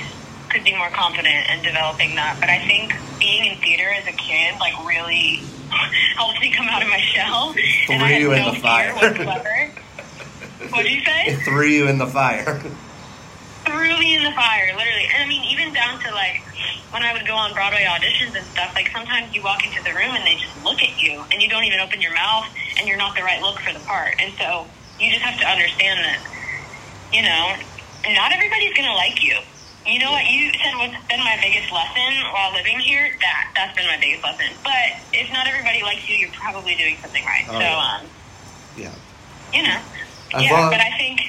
could 0.53 0.63
be 0.63 0.75
more 0.77 0.89
confident 0.89 1.49
in 1.51 1.63
developing 1.63 2.15
that. 2.15 2.37
But 2.39 2.49
I 2.49 2.59
think 2.65 2.93
being 3.19 3.45
in 3.45 3.57
theater 3.57 3.89
as 3.89 4.05
a 4.07 4.11
kid, 4.15 4.55
like, 4.59 4.73
really 4.85 5.41
helped 6.15 6.39
me 6.39 6.51
come 6.53 6.67
out 6.69 6.81
of 6.83 6.89
my 6.89 6.99
shell. 7.01 7.55
and 7.89 8.01
I 8.03 8.07
Threw 8.07 8.07
had 8.07 8.21
you 8.21 8.31
in 8.33 8.53
the 8.53 8.59
fire. 8.59 8.93
whatsoever. 8.93 9.71
What'd 10.69 10.91
you 10.91 11.03
say? 11.03 11.33
It 11.33 11.41
threw 11.41 11.65
you 11.67 11.87
in 11.87 11.97
the 11.97 12.07
fire. 12.07 12.59
threw 13.65 13.99
me 13.99 14.15
in 14.15 14.23
the 14.23 14.31
fire, 14.31 14.67
literally. 14.77 15.07
And 15.13 15.23
I 15.23 15.27
mean, 15.27 15.43
even 15.51 15.73
down 15.73 15.99
to 16.01 16.11
like 16.13 16.41
when 16.93 17.01
I 17.01 17.11
would 17.11 17.25
go 17.25 17.33
on 17.33 17.53
Broadway 17.53 17.85
auditions 17.89 18.37
and 18.37 18.45
stuff. 18.53 18.71
Like 18.75 18.89
sometimes 18.93 19.33
you 19.33 19.41
walk 19.41 19.65
into 19.65 19.81
the 19.83 19.89
room 19.97 20.13
and 20.13 20.23
they 20.25 20.35
just 20.35 20.53
look 20.63 20.81
at 20.83 21.01
you, 21.01 21.25
and 21.31 21.41
you 21.41 21.49
don't 21.49 21.63
even 21.65 21.79
open 21.79 21.99
your 22.01 22.13
mouth, 22.13 22.45
and 22.77 22.87
you're 22.87 22.97
not 22.97 23.15
the 23.15 23.23
right 23.23 23.41
look 23.41 23.59
for 23.59 23.73
the 23.73 23.79
part. 23.85 24.13
And 24.19 24.31
so 24.37 24.67
you 24.99 25.09
just 25.09 25.23
have 25.23 25.39
to 25.41 25.45
understand 25.47 25.99
that, 26.05 26.21
you 27.11 27.23
know, 27.23 28.13
not 28.13 28.31
everybody's 28.31 28.73
gonna 28.77 28.93
like 28.93 29.23
you. 29.23 29.37
You 29.85 29.99
know 29.99 30.11
what 30.11 30.25
you 30.31 30.51
said? 30.53 30.75
What's 30.79 30.95
been 31.07 31.19
my 31.19 31.37
biggest 31.43 31.71
lesson 31.71 32.11
while 32.31 32.53
living 32.53 32.79
here? 32.79 33.03
That 33.19 33.51
that's 33.55 33.75
been 33.75 33.85
my 33.87 33.97
biggest 33.99 34.23
lesson. 34.23 34.47
But 34.63 35.03
if 35.11 35.31
not 35.31 35.45
everybody 35.45 35.83
likes 35.83 36.07
you, 36.07 36.15
you're 36.15 36.31
probably 36.31 36.75
doing 36.75 36.95
something 37.01 37.23
right. 37.25 37.43
Oh, 37.49 37.53
so, 37.53 37.59
yeah. 37.59 37.99
um, 37.99 38.01
Yeah. 38.79 38.95
you 39.51 39.63
know, 39.63 39.79
As 40.35 40.43
yeah. 40.43 40.51
long- 40.53 40.71
But 40.71 40.79
I 40.79 40.91
think 40.97 41.19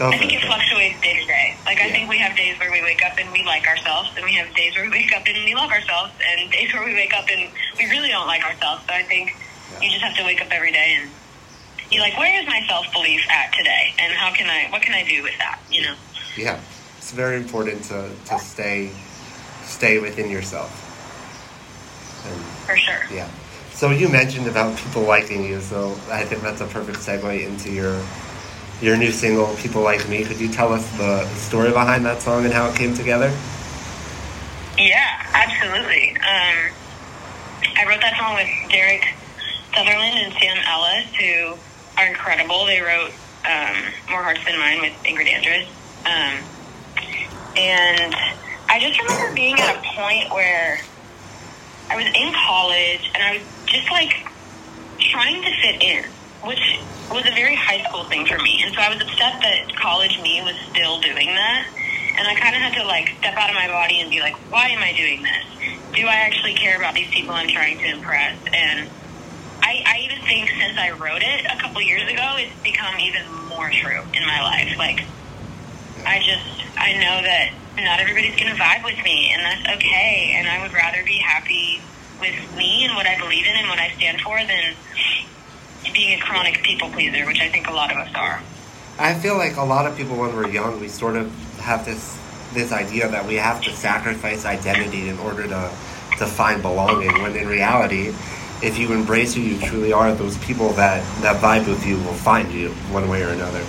I 0.00 0.18
think 0.18 0.32
it. 0.32 0.42
it 0.42 0.46
fluctuates 0.46 1.00
day 1.02 1.14
to 1.18 1.26
day. 1.26 1.54
Like 1.66 1.80
I 1.80 1.90
think 1.90 2.08
we 2.08 2.18
have 2.18 2.36
days 2.36 2.58
where 2.58 2.70
we 2.70 2.80
wake 2.82 3.04
up 3.04 3.18
and 3.18 3.30
we 3.32 3.42
like 3.44 3.66
ourselves, 3.66 4.10
and 4.16 4.24
we 4.24 4.34
have 4.34 4.54
days 4.54 4.74
where 4.76 4.84
we 4.84 4.90
wake 4.90 5.12
up 5.14 5.22
and 5.26 5.36
we 5.44 5.54
love 5.54 5.70
ourselves, 5.70 6.12
and 6.26 6.50
days 6.50 6.72
where 6.72 6.84
we 6.84 6.94
wake 6.94 7.12
up 7.14 7.26
and 7.28 7.50
we 7.78 7.90
really 7.90 8.08
don't 8.08 8.26
like 8.26 8.44
ourselves. 8.44 8.82
So 8.86 8.94
I 8.94 9.02
think 9.02 9.34
Yeah. 9.72 9.80
you 9.82 9.90
just 9.90 10.02
have 10.04 10.16
to 10.16 10.24
wake 10.24 10.40
up 10.40 10.48
every 10.50 10.70
day 10.72 10.94
and 11.00 11.10
you're 11.90 12.02
like, 12.02 12.16
where 12.16 12.30
is 12.40 12.46
my 12.46 12.62
self 12.68 12.86
belief 12.92 13.20
at 13.30 13.52
today, 13.52 13.94
and 13.98 14.12
how 14.14 14.30
can 14.32 14.46
I, 14.48 14.70
what 14.70 14.80
can 14.82 14.94
I 14.94 15.02
do 15.06 15.22
with 15.24 15.36
that? 15.38 15.58
You 15.68 15.82
know? 15.82 15.94
Yeah, 16.36 16.58
it's 17.02 17.10
very 17.10 17.36
important 17.36 17.82
to, 17.82 18.08
to 18.26 18.38
stay 18.38 18.92
stay 19.64 19.98
within 19.98 20.30
yourself. 20.30 20.70
And 22.24 22.40
For 22.66 22.76
sure. 22.76 23.02
yeah, 23.12 23.28
so 23.72 23.90
you 23.90 24.08
mentioned 24.08 24.46
about 24.46 24.78
people 24.78 25.02
liking 25.02 25.44
you, 25.44 25.60
so 25.60 25.98
I 26.10 26.24
think 26.24 26.42
that's 26.42 26.60
a 26.60 26.66
perfect 26.66 26.98
segue 26.98 27.44
into 27.44 27.72
your 27.72 28.00
your 28.80 28.96
new 28.96 29.10
single, 29.10 29.52
"People 29.56 29.82
Like 29.82 30.08
Me." 30.08 30.24
Could 30.24 30.40
you 30.40 30.48
tell 30.48 30.72
us 30.72 30.88
the 30.96 31.26
story 31.34 31.72
behind 31.72 32.06
that 32.06 32.22
song 32.22 32.44
and 32.44 32.54
how 32.54 32.68
it 32.70 32.76
came 32.76 32.94
together? 32.94 33.36
Yeah, 34.78 35.26
absolutely. 35.34 36.10
Um, 36.18 36.70
I 37.76 37.84
wrote 37.88 38.00
that 38.00 38.16
song 38.16 38.36
with 38.36 38.48
Derrick 38.70 39.04
Southerland 39.74 40.18
and 40.18 40.32
Sam 40.34 40.56
Ellis, 40.68 41.12
who 41.18 41.58
are 41.98 42.06
incredible. 42.06 42.64
They 42.66 42.80
wrote 42.80 43.10
um, 43.44 43.76
More 44.08 44.22
Hearts 44.22 44.44
Than 44.44 44.56
Mine 44.56 44.80
with 44.80 44.92
Ingrid 45.02 45.26
Andress. 45.26 45.66
Um, 46.06 46.38
and 47.56 48.14
I 48.68 48.80
just 48.80 48.98
remember 48.98 49.34
being 49.34 49.60
at 49.60 49.76
a 49.76 49.80
point 49.94 50.32
where 50.32 50.80
I 51.90 51.96
was 51.96 52.06
in 52.06 52.32
college 52.32 53.10
and 53.14 53.22
I 53.22 53.32
was 53.36 53.42
just 53.66 53.90
like 53.90 54.26
trying 54.98 55.42
to 55.42 55.50
fit 55.60 55.82
in, 55.82 56.04
which 56.42 56.80
was 57.10 57.26
a 57.26 57.34
very 57.34 57.54
high 57.54 57.84
school 57.84 58.04
thing 58.04 58.24
for 58.26 58.38
me. 58.38 58.62
And 58.64 58.74
so 58.74 58.80
I 58.80 58.88
was 58.88 59.02
upset 59.02 59.42
that 59.42 59.76
college 59.76 60.18
me 60.22 60.40
was 60.42 60.56
still 60.70 61.00
doing 61.00 61.26
that. 61.26 61.68
And 62.16 62.26
I 62.28 62.34
kind 62.34 62.54
of 62.56 62.62
had 62.62 62.74
to 62.80 62.86
like 62.86 63.08
step 63.18 63.34
out 63.36 63.50
of 63.50 63.56
my 63.56 63.68
body 63.68 64.00
and 64.00 64.10
be 64.10 64.20
like, 64.20 64.36
why 64.50 64.68
am 64.68 64.82
I 64.82 64.92
doing 64.92 65.22
this? 65.22 65.44
Do 65.94 66.06
I 66.06 66.24
actually 66.24 66.54
care 66.54 66.76
about 66.76 66.94
these 66.94 67.10
people 67.10 67.34
I'm 67.34 67.48
trying 67.48 67.78
to 67.78 67.84
impress? 67.84 68.38
And 68.52 68.88
I, 69.62 69.82
I 69.84 69.98
even 70.04 70.24
think 70.24 70.48
since 70.48 70.78
I 70.78 70.92
wrote 70.92 71.22
it 71.22 71.44
a 71.44 71.60
couple 71.60 71.82
years 71.82 72.10
ago, 72.10 72.36
it's 72.36 72.52
become 72.62 72.98
even 73.00 73.30
more 73.48 73.70
true 73.70 74.02
in 74.14 74.26
my 74.26 74.40
life. 74.40 74.76
Like, 74.78 75.04
I 76.04 76.18
just, 76.18 76.44
I 76.76 76.92
know 76.94 77.22
that 77.22 77.52
not 77.76 78.00
everybody's 78.00 78.36
to 78.36 78.44
vibe 78.44 78.84
with 78.84 79.02
me, 79.04 79.32
and 79.32 79.42
that's 79.42 79.76
okay. 79.76 80.34
And 80.36 80.48
I 80.48 80.62
would 80.62 80.72
rather 80.72 81.02
be 81.04 81.18
happy 81.18 81.80
with 82.20 82.34
me 82.56 82.84
and 82.84 82.94
what 82.94 83.06
I 83.06 83.18
believe 83.18 83.46
in 83.46 83.56
and 83.56 83.68
what 83.68 83.78
I 83.78 83.90
stand 83.96 84.20
for 84.20 84.38
than 84.38 84.74
being 85.92 86.18
a 86.18 86.22
chronic 86.22 86.62
people 86.62 86.90
pleaser, 86.90 87.26
which 87.26 87.40
I 87.40 87.48
think 87.48 87.68
a 87.68 87.72
lot 87.72 87.90
of 87.90 87.98
us 87.98 88.14
are. 88.14 88.40
I 88.98 89.14
feel 89.14 89.36
like 89.36 89.56
a 89.56 89.64
lot 89.64 89.86
of 89.86 89.96
people, 89.96 90.16
when 90.16 90.34
we're 90.34 90.48
young, 90.48 90.80
we 90.80 90.88
sort 90.88 91.16
of 91.16 91.32
have 91.60 91.84
this 91.84 92.18
this 92.52 92.70
idea 92.70 93.08
that 93.08 93.24
we 93.26 93.36
have 93.36 93.62
to 93.62 93.70
sacrifice 93.70 94.44
identity 94.44 95.08
in 95.08 95.18
order 95.20 95.44
to 95.44 95.72
to 96.18 96.26
find 96.26 96.62
belonging. 96.62 97.12
When 97.22 97.34
in 97.34 97.48
reality, 97.48 98.12
if 98.62 98.78
you 98.78 98.92
embrace 98.92 99.34
who 99.34 99.40
you 99.40 99.58
truly 99.60 99.92
are, 99.92 100.12
those 100.14 100.36
people 100.38 100.70
that 100.74 101.02
that 101.22 101.40
vibe 101.42 101.66
with 101.66 101.86
you 101.86 101.96
will 101.98 102.14
find 102.14 102.52
you 102.52 102.70
one 102.90 103.08
way 103.08 103.22
or 103.22 103.30
another. 103.30 103.64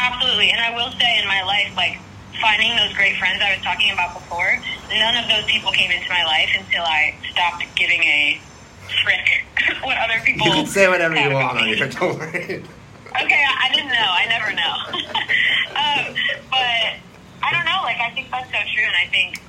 Absolutely, 0.00 0.50
and 0.50 0.60
I 0.60 0.72
will 0.74 0.90
say 0.96 1.20
in 1.20 1.28
my 1.28 1.42
life, 1.44 1.76
like 1.76 1.98
finding 2.40 2.74
those 2.76 2.96
great 2.96 3.16
friends 3.20 3.42
I 3.44 3.54
was 3.54 3.62
talking 3.62 3.92
about 3.92 4.14
before, 4.14 4.56
none 4.88 5.14
of 5.16 5.28
those 5.28 5.44
people 5.44 5.72
came 5.72 5.90
into 5.90 6.08
my 6.08 6.24
life 6.24 6.48
until 6.56 6.82
I 6.82 7.14
stopped 7.30 7.64
giving 7.76 8.00
a 8.00 8.40
frick 9.04 9.44
what 9.84 9.98
other 9.98 10.20
people. 10.24 10.46
You 10.46 10.52
can 10.64 10.66
say 10.66 10.88
whatever 10.88 11.14
you 11.16 11.30
want 11.30 11.58
on 11.58 11.66
here. 11.66 11.88
Don't 11.88 12.18
worry. 12.18 12.64
Okay, 13.10 13.44
I 13.44 13.68
didn't 13.74 13.90
know. 13.90 14.10
I 14.10 14.24
never 14.30 14.50
know. 14.54 14.74
um, 15.76 16.14
but 16.48 16.96
I 17.42 17.50
don't 17.52 17.66
know. 17.66 17.82
Like, 17.82 17.98
I 17.98 18.10
think 18.14 18.30
that's 18.30 18.48
so 18.48 18.60
true, 18.72 18.86
and 18.86 18.96
I 18.96 19.06
think 19.10 19.42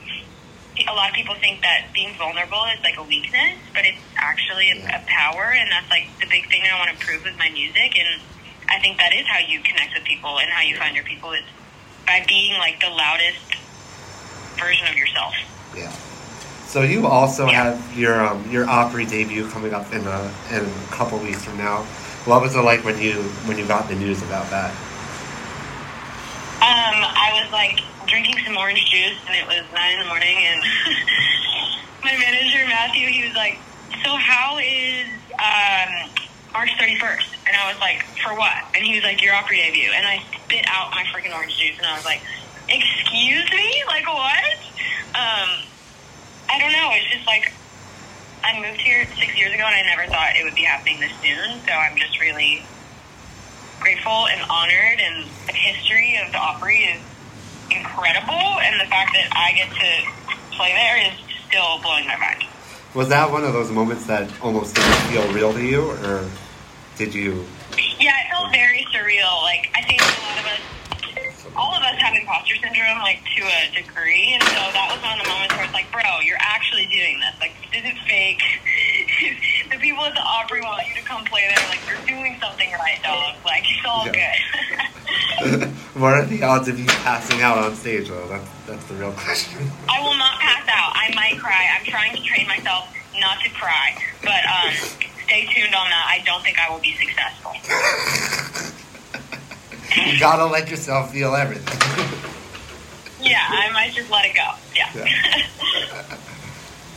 a 0.90 0.94
lot 0.94 1.10
of 1.10 1.16
people 1.16 1.36
think 1.36 1.62
that 1.62 1.88
being 1.94 2.16
vulnerable 2.18 2.66
is 2.74 2.82
like 2.84 2.98
a 2.98 3.04
weakness, 3.04 3.60
but 3.74 3.86
it's 3.86 4.02
actually 4.18 4.72
a, 4.72 4.78
a 4.82 5.02
power, 5.06 5.54
and 5.54 5.70
that's 5.70 5.90
like 5.90 6.10
the 6.20 6.28
big 6.28 6.50
thing 6.50 6.64
I 6.66 6.78
want 6.80 6.98
to 6.98 7.06
prove 7.06 7.24
with 7.24 7.38
my 7.38 7.50
music. 7.50 7.98
And 7.98 8.22
I 8.72 8.80
think 8.80 8.98
that 9.00 9.14
is 9.14 9.28
how 9.28 9.40
you 9.40 9.60
connect 9.60 9.94
with 9.94 10.06
people 10.06 10.40
and 10.40 10.50
how 10.50 10.62
you 10.62 10.78
find 10.78 10.96
your 10.96 11.04
people 11.04 11.34
is 11.34 11.44
by 12.08 12.24
being 12.28 12.58
like 12.58 12.80
the 12.80 12.90
loudest 12.90 13.56
version 14.58 14.88
of 14.88 14.96
yourself. 14.96 15.34
Yeah. 15.76 15.92
So 16.68 16.82
you 16.82 17.06
also 17.06 17.48
Yeah. 17.48 17.64
have 17.64 17.98
your 17.98 18.26
um, 18.26 18.50
your 18.50 18.70
Opry 18.70 19.06
debut 19.06 19.48
coming 19.50 19.74
up 19.74 19.92
in 19.92 20.08
a 20.08 20.32
in 20.52 20.66
a 20.66 20.72
couple 20.90 21.18
weeks 21.20 21.44
from 21.44 21.58
now. 21.58 21.84
What 22.24 22.42
was 22.42 22.56
it 22.56 22.62
like 22.62 22.86
when 22.86 22.98
you 23.02 23.24
when 23.46 23.58
you 23.58 23.66
got 23.66 23.90
the 23.90 23.96
news 23.96 24.22
about 24.24 24.50
that? 24.52 24.72
Um, 26.62 27.04
I 27.04 27.42
was 27.44 27.52
like 27.52 27.82
drinking 28.08 28.38
some 28.46 28.56
orange 28.58 28.86
juice, 28.90 29.18
and 29.28 29.36
it 29.36 29.46
was 29.48 29.66
nine 29.74 29.94
in 29.94 30.00
the 30.00 30.06
morning, 30.06 30.38
and 30.38 30.62
my 32.06 32.16
manager 32.18 32.66
Matthew, 32.68 33.08
he 33.08 33.28
was 33.28 33.36
like, 33.36 33.60
"So 34.06 34.16
how 34.16 34.60
is 34.60 35.08
um, 35.40 36.10
March 36.54 36.70
31st?" 36.80 37.31
And 37.52 37.60
I 37.60 37.68
was 37.68 37.80
like, 37.84 38.00
"For 38.24 38.34
what?" 38.34 38.64
And 38.74 38.80
he 38.86 38.96
was 38.96 39.04
like, 39.04 39.22
"Your 39.22 39.36
Opry 39.36 39.58
debut." 39.58 39.92
And 39.92 40.08
I 40.08 40.24
spit 40.46 40.64
out 40.72 40.92
my 40.92 41.04
freaking 41.12 41.36
orange 41.36 41.58
juice, 41.60 41.76
and 41.76 41.86
I 41.86 41.96
was 42.00 42.06
like, 42.06 42.22
"Excuse 42.70 43.52
me? 43.52 43.84
Like 43.88 44.08
what?" 44.08 44.56
Um, 45.12 45.68
I 46.48 46.56
don't 46.60 46.72
know. 46.72 46.96
It's 46.96 47.12
just 47.12 47.28
like 47.28 47.52
I 48.42 48.56
moved 48.56 48.80
here 48.80 49.06
six 49.20 49.38
years 49.38 49.54
ago, 49.54 49.66
and 49.68 49.76
I 49.76 49.84
never 49.84 50.08
thought 50.08 50.38
it 50.40 50.46
would 50.46 50.56
be 50.56 50.64
happening 50.64 51.02
this 51.02 51.12
soon. 51.22 51.60
So 51.68 51.74
I'm 51.74 51.98
just 51.98 52.22
really 52.22 52.64
grateful 53.82 54.28
and 54.28 54.42
honored, 54.50 55.02
and 55.02 55.28
the 55.48 55.54
history 55.54 56.18
of 56.24 56.32
the 56.32 56.38
Opry 56.38 56.88
is 56.88 57.02
incredible, 57.70 58.60
and 58.64 58.80
the 58.80 58.88
fact 58.88 59.12
that 59.12 59.28
I 59.36 59.52
get 59.60 59.68
to 59.76 60.56
play 60.56 60.72
there 60.72 61.04
is 61.04 61.14
still 61.48 61.80
blowing 61.82 62.08
my 62.08 62.16
mind. 62.16 62.46
Was 62.94 63.10
that 63.10 63.30
one 63.30 63.44
of 63.44 63.52
those 63.52 63.72
moments 63.72 64.06
that 64.06 64.30
almost 64.42 64.76
didn't 64.76 65.02
feel 65.12 65.34
real 65.34 65.52
to 65.52 65.62
you, 65.62 65.92
or 65.92 66.30
did 66.98 67.14
you? 67.14 67.46
Yeah, 68.00 68.14
it 68.22 68.30
felt 68.32 68.52
very 68.52 68.86
surreal. 68.94 69.42
Like 69.44 69.70
I 69.76 69.82
think 69.84 70.02
a 70.02 70.06
lot 70.22 70.38
of 70.40 70.46
us, 70.46 71.46
all 71.56 71.74
of 71.76 71.82
us 71.84 71.96
have 72.00 72.14
imposter 72.16 72.56
syndrome, 72.58 73.00
like 73.00 73.20
to 73.38 73.44
a 73.44 73.72
degree, 73.76 74.34
and 74.34 74.44
so 74.44 74.60
that 74.74 74.88
was 74.92 75.02
one 75.04 75.18
of 75.20 75.24
the 75.26 75.30
moments 75.30 75.54
where 75.56 75.66
it's 75.66 75.74
like, 75.74 75.92
bro, 75.92 76.20
you're 76.24 76.42
actually 76.42 76.88
doing 76.88 77.20
this. 77.20 77.34
Like 77.40 77.54
this 77.72 77.82
isn't 77.84 77.98
fake. 78.08 78.42
the 79.72 79.78
people 79.78 80.04
at 80.06 80.14
the 80.14 80.22
Opry 80.24 80.62
want 80.62 80.88
you 80.88 80.96
to 80.96 81.06
come 81.08 81.24
play 81.26 81.48
there. 81.48 81.64
Like 81.70 81.80
you're 81.88 82.02
doing 82.08 82.38
something 82.42 82.70
right, 82.74 83.00
dog. 83.04 83.36
Like 83.46 83.64
it's 83.70 83.86
all 83.86 84.06
Yeah. 84.06 84.14
good. 84.14 85.70
what 86.00 86.14
are 86.14 86.26
the 86.26 86.44
odds 86.44 86.68
of 86.68 86.80
you 86.80 86.86
passing 87.06 87.42
out 87.42 87.58
on 87.58 87.76
stage? 87.76 88.10
Though 88.10 88.28
that's 88.28 88.50
that's 88.68 88.86
the 88.86 88.96
real 88.96 89.12
question. 89.14 89.70
I 89.90 90.02
will 90.02 90.18
not 90.18 90.40
pass 90.40 90.64
out. 90.70 90.94
I 90.96 91.12
might 91.16 91.40
cry. 91.40 91.66
I'm 91.78 91.86
trying 91.86 92.16
to 92.16 92.22
train 92.24 92.48
myself 92.48 92.88
not 93.20 93.40
to 93.44 93.50
cry. 93.52 93.96
But 94.24 94.42
um, 94.46 94.74
stay 95.32 95.46
tuned 95.46 95.74
on 95.74 95.90
that. 95.90 96.06
I 96.10 96.20
don't 96.26 96.44
think 96.44 96.60
I 96.60 96.70
will 96.70 96.82
be 96.82 96.94
successful. 96.96 97.54
you 100.12 100.20
gotta 100.20 100.46
let 100.46 100.70
yourself 100.70 101.12
feel 101.12 101.36
everything. 101.36 101.80
Yeah, 103.24 103.38
I 103.48 103.72
might 103.72 103.94
just 103.94 104.10
let 104.10 104.26
it 104.26 104.36
go. 104.36 104.50
Yeah. 104.76 104.90
Yeah. 104.96 106.18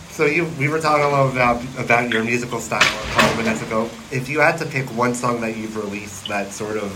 So 0.09 0.25
you, 0.25 0.47
we 0.59 0.69
were 0.69 0.81
talking 0.81 1.05
a 1.05 1.11
little 1.11 1.31
about 1.31 1.63
about 1.79 2.09
your 2.09 2.25
musical 2.25 2.61
style 2.61 2.81
a 2.81 3.11
couple 3.11 3.43
minutes 3.43 3.61
ago. 3.61 3.91
If 4.11 4.31
you 4.31 4.41
had 4.41 4.57
to 4.57 4.65
pick 4.65 4.87
one 4.97 5.15
song 5.15 5.43
that 5.43 5.55
you've 5.55 5.77
released 5.77 6.27
that 6.29 6.51
sort 6.51 6.79
of 6.79 6.91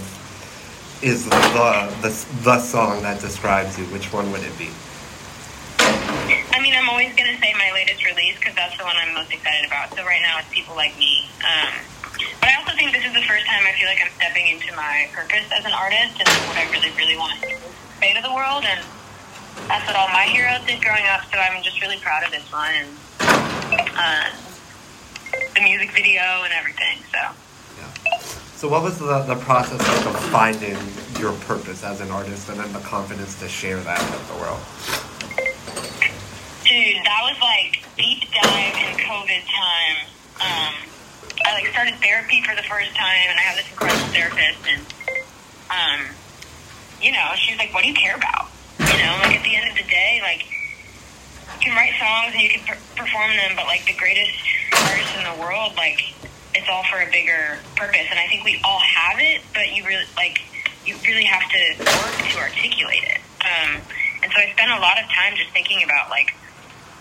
is 1.03 1.27
the 1.27 1.93
the, 2.01 2.27
the 2.43 2.59
song 2.59 3.03
that 3.03 3.21
describes 3.21 3.79
you, 3.79 3.85
which 3.93 4.15
one 4.15 4.33
would 4.33 4.43
it 4.43 4.57
be? 4.57 4.71
I'm 6.79 6.89
always 6.89 7.11
going 7.19 7.27
to 7.27 7.35
say 7.43 7.51
my 7.59 7.75
latest 7.75 8.07
release 8.07 8.39
because 8.39 8.55
that's 8.55 8.79
the 8.79 8.87
one 8.87 8.95
I'm 8.95 9.11
most 9.13 9.35
excited 9.35 9.67
about. 9.67 9.91
So 9.99 10.07
right 10.07 10.23
now 10.23 10.39
it's 10.39 10.47
People 10.55 10.79
Like 10.79 10.95
Me. 10.95 11.27
Um, 11.43 11.75
but 12.39 12.47
I 12.47 12.55
also 12.55 12.71
think 12.79 12.95
this 12.95 13.03
is 13.03 13.11
the 13.11 13.27
first 13.27 13.51
time 13.51 13.67
I 13.67 13.75
feel 13.75 13.91
like 13.91 13.99
I'm 13.99 14.15
stepping 14.15 14.47
into 14.47 14.71
my 14.79 15.11
purpose 15.11 15.43
as 15.51 15.67
an 15.67 15.75
artist 15.75 16.23
and 16.23 16.31
what 16.47 16.55
I 16.55 16.71
really, 16.71 16.95
really 16.95 17.19
want 17.19 17.35
to 17.43 17.59
say 17.99 18.15
to 18.15 18.23
the 18.23 18.31
world. 18.31 18.63
And 18.63 18.79
that's 19.67 19.91
what 19.91 19.99
all 19.99 20.07
my 20.15 20.31
heroes 20.31 20.63
did 20.71 20.79
growing 20.79 21.03
up. 21.11 21.27
So 21.35 21.43
I'm 21.43 21.59
just 21.67 21.83
really 21.83 21.99
proud 21.99 22.23
of 22.23 22.31
this 22.31 22.47
one 22.55 22.71
and 22.71 22.95
uh, 23.99 24.31
the 25.59 25.63
music 25.67 25.91
video 25.91 26.47
and 26.47 26.55
everything. 26.55 27.03
So. 27.11 27.19
Yeah. 27.75 28.23
So 28.55 28.71
what 28.71 28.87
was 28.87 29.03
the, 29.03 29.27
the 29.27 29.35
process 29.43 29.83
like 29.83 30.07
of 30.15 30.15
finding 30.31 30.79
your 31.19 31.35
purpose 31.43 31.83
as 31.83 32.01
an 32.01 32.15
artist 32.15 32.49
and 32.49 32.61
then 32.61 32.73
the 32.73 32.87
confidence 32.87 33.35
to 33.43 33.49
share 33.49 33.83
that 33.83 33.99
with 34.15 34.23
the 34.31 34.39
world? 34.39 34.63
Dude, 36.69 37.01
that 37.01 37.25
was 37.25 37.41
like 37.41 37.81
deep 37.97 38.29
dive 38.29 38.77
in 38.77 38.93
COVID 39.01 39.41
time. 39.49 39.97
Um, 40.37 40.75
I 41.41 41.57
like 41.57 41.73
started 41.73 41.97
therapy 41.97 42.45
for 42.45 42.55
the 42.55 42.63
first 42.69 42.93
time, 42.93 43.25
and 43.25 43.41
I 43.41 43.43
have 43.49 43.57
this 43.57 43.65
incredible 43.73 44.05
therapist, 44.13 44.61
and 44.69 44.85
um, 45.73 46.13
you 47.01 47.09
know, 47.11 47.33
she 47.41 47.57
was 47.57 47.59
like, 47.59 47.73
"What 47.73 47.85
do 47.85 47.89
you 47.89 47.97
care 47.97 48.15
about?" 48.15 48.53
You 48.81 49.01
know, 49.01 49.17
like 49.25 49.41
at 49.41 49.45
the 49.49 49.57
end 49.57 49.73
of 49.73 49.81
the 49.81 49.89
day, 49.89 50.21
like 50.21 50.45
you 51.57 51.73
can 51.73 51.73
write 51.73 51.97
songs 51.97 52.37
and 52.37 52.43
you 52.45 52.53
can 52.53 52.61
per- 52.69 52.85
perform 53.01 53.33
them, 53.33 53.57
but 53.57 53.65
like 53.65 53.89
the 53.89 53.97
greatest 53.97 54.37
artists 54.77 55.17
in 55.17 55.25
the 55.25 55.41
world, 55.41 55.73
like 55.81 56.05
it's 56.53 56.69
all 56.69 56.85
for 56.93 57.01
a 57.01 57.09
bigger 57.09 57.65
purpose, 57.81 58.13
and 58.13 58.21
I 58.21 58.29
think 58.29 58.45
we 58.45 58.61
all 58.61 58.85
have 58.85 59.17
it, 59.17 59.41
but 59.57 59.73
you 59.73 59.89
really 59.89 60.05
like 60.21 60.45
you 60.85 61.01
really 61.09 61.25
have 61.25 61.49
to 61.49 61.63
work 61.81 62.29
to 62.29 62.37
articulate 62.45 63.09
it. 63.09 63.25
Um, 63.41 63.81
and 64.21 64.29
so 64.29 64.37
I 64.37 64.53
spent 64.53 64.69
a 64.69 64.81
lot 64.85 65.01
of 65.01 65.09
time 65.09 65.33
just 65.33 65.49
thinking 65.57 65.81
about 65.81 66.11
like 66.11 66.37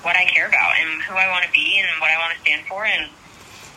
what 0.07 0.15
I 0.15 0.23
care 0.23 0.47
about 0.47 0.71
and 0.79 1.01
who 1.01 1.15
I 1.15 1.27
want 1.27 1.43
to 1.43 1.51
be 1.51 1.83
and 1.83 1.87
what 1.99 2.09
I 2.09 2.17
want 2.17 2.33
to 2.33 2.39
stand 2.39 2.65
for. 2.65 2.85
And 2.85 3.11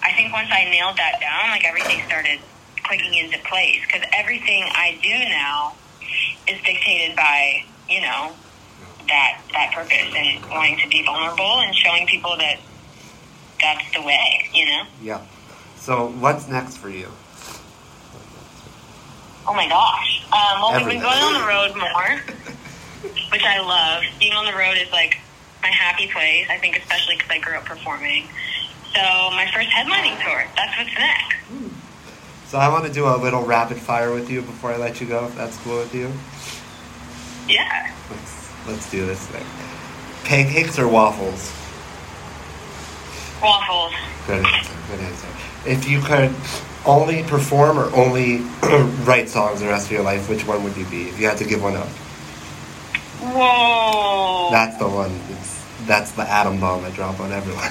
I 0.01 0.13
think 0.13 0.33
once 0.33 0.47
I 0.53 0.63
nailed 0.71 0.97
that 0.97 1.19
down, 1.21 1.51
like 1.51 1.65
everything 1.65 2.07
started 2.07 2.39
clicking 2.85 3.15
into 3.15 3.37
place 3.51 3.83
because 3.85 4.07
everything 4.15 4.63
I 4.71 4.97
do 5.03 5.11
now 5.11 5.75
is 6.47 6.63
dictated 6.63 7.17
by 7.17 7.65
you 7.89 8.01
know 8.01 8.33
that 9.09 9.43
that 9.53 9.73
purpose 9.75 10.15
and 10.15 10.41
wanting 10.51 10.79
to 10.79 10.89
be 10.89 11.03
vulnerable 11.03 11.67
and 11.67 11.75
showing 11.75 12.07
people 12.07 12.37
that 12.39 12.61
that's 13.61 13.93
the 13.93 14.03
way. 14.03 14.49
You 14.55 14.67
know. 14.67 14.83
Yeah. 15.03 15.27
So 15.79 16.13
what's 16.23 16.47
next 16.47 16.77
for 16.77 16.91
you? 16.91 17.09
Oh 19.49 19.55
my 19.55 19.69
gosh. 19.69 20.23
Um, 20.31 20.63
well, 20.63 20.77
we've 20.79 20.95
been 20.95 21.03
going 21.03 21.19
on 21.19 21.35
the 21.35 21.49
road 21.49 21.75
more, 21.75 22.23
which 23.33 23.43
I 23.43 23.59
love. 23.59 24.05
Being 24.21 24.35
on 24.35 24.45
the 24.45 24.57
road 24.57 24.77
is 24.79 24.93
like 24.93 25.19
my 25.63 25.69
happy 25.69 26.07
place. 26.09 26.47
I 26.49 26.59
think 26.59 26.77
especially 26.77 27.17
because 27.17 27.31
I 27.31 27.39
grew 27.39 27.55
up 27.55 27.65
performing. 27.65 28.29
So 28.95 29.01
my 29.01 29.49
first 29.53 29.69
headlining 29.69 30.23
tour. 30.25 30.45
That's 30.57 30.77
what's 30.77 30.95
next. 30.99 31.37
So 32.49 32.59
I 32.59 32.69
want 32.69 32.85
to 32.87 32.93
do 32.93 33.07
a 33.07 33.17
little 33.17 33.45
rapid 33.45 33.77
fire 33.77 34.13
with 34.13 34.29
you 34.29 34.43
before 34.43 34.73
I 34.73 34.77
let 34.77 35.01
you 35.01 35.07
go, 35.07 35.27
if 35.27 35.37
that's 35.37 35.57
cool 35.59 35.79
with 35.79 35.95
you. 35.95 36.11
Yeah. 37.49 37.93
Let's 38.11 38.67
let's 38.67 38.91
do 38.91 39.07
this 39.07 39.25
thing. 39.29 39.47
Pancakes 40.25 40.79
or 40.79 40.89
waffles? 40.89 41.53
Waffles. 43.43 43.93
Good 44.27 44.45
answer. 44.45 44.75
Good 44.91 45.01
answer. 45.01 45.29
If 45.67 45.89
you 45.89 46.01
could 46.01 46.35
only 46.87 47.23
perform 47.23 47.79
or 47.79 47.95
only 47.95 48.39
write 49.05 49.29
songs 49.29 49.61
the 49.61 49.67
rest 49.67 49.87
of 49.87 49.93
your 49.93 50.03
life, 50.03 50.29
which 50.29 50.47
one 50.47 50.65
would 50.65 50.77
you 50.77 50.87
be? 50.87 51.09
If 51.09 51.21
you 51.21 51.27
had 51.27 51.39
to 51.39 51.45
give 51.45 51.63
one 51.63 51.77
up, 51.77 51.89
Whoa. 53.21 54.51
that's 54.51 54.77
the 54.79 54.89
one. 54.89 55.11
That's 55.87 56.13
the 56.13 56.23
atom 56.23 56.61
bomb 56.61 56.85
I 56.85 56.91
drop 56.91 57.19
on 57.21 57.33
everyone. 57.33 57.63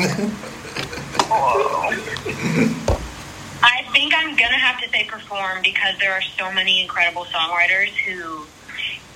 I 3.61 3.83
think 3.91 4.13
I'm 4.15 4.35
gonna 4.35 4.57
have 4.57 4.79
to 4.81 4.89
say 4.89 5.05
perform 5.05 5.61
because 5.63 5.97
there 5.99 6.11
are 6.13 6.21
so 6.21 6.51
many 6.51 6.81
incredible 6.81 7.25
songwriters 7.25 7.89
who 7.89 8.45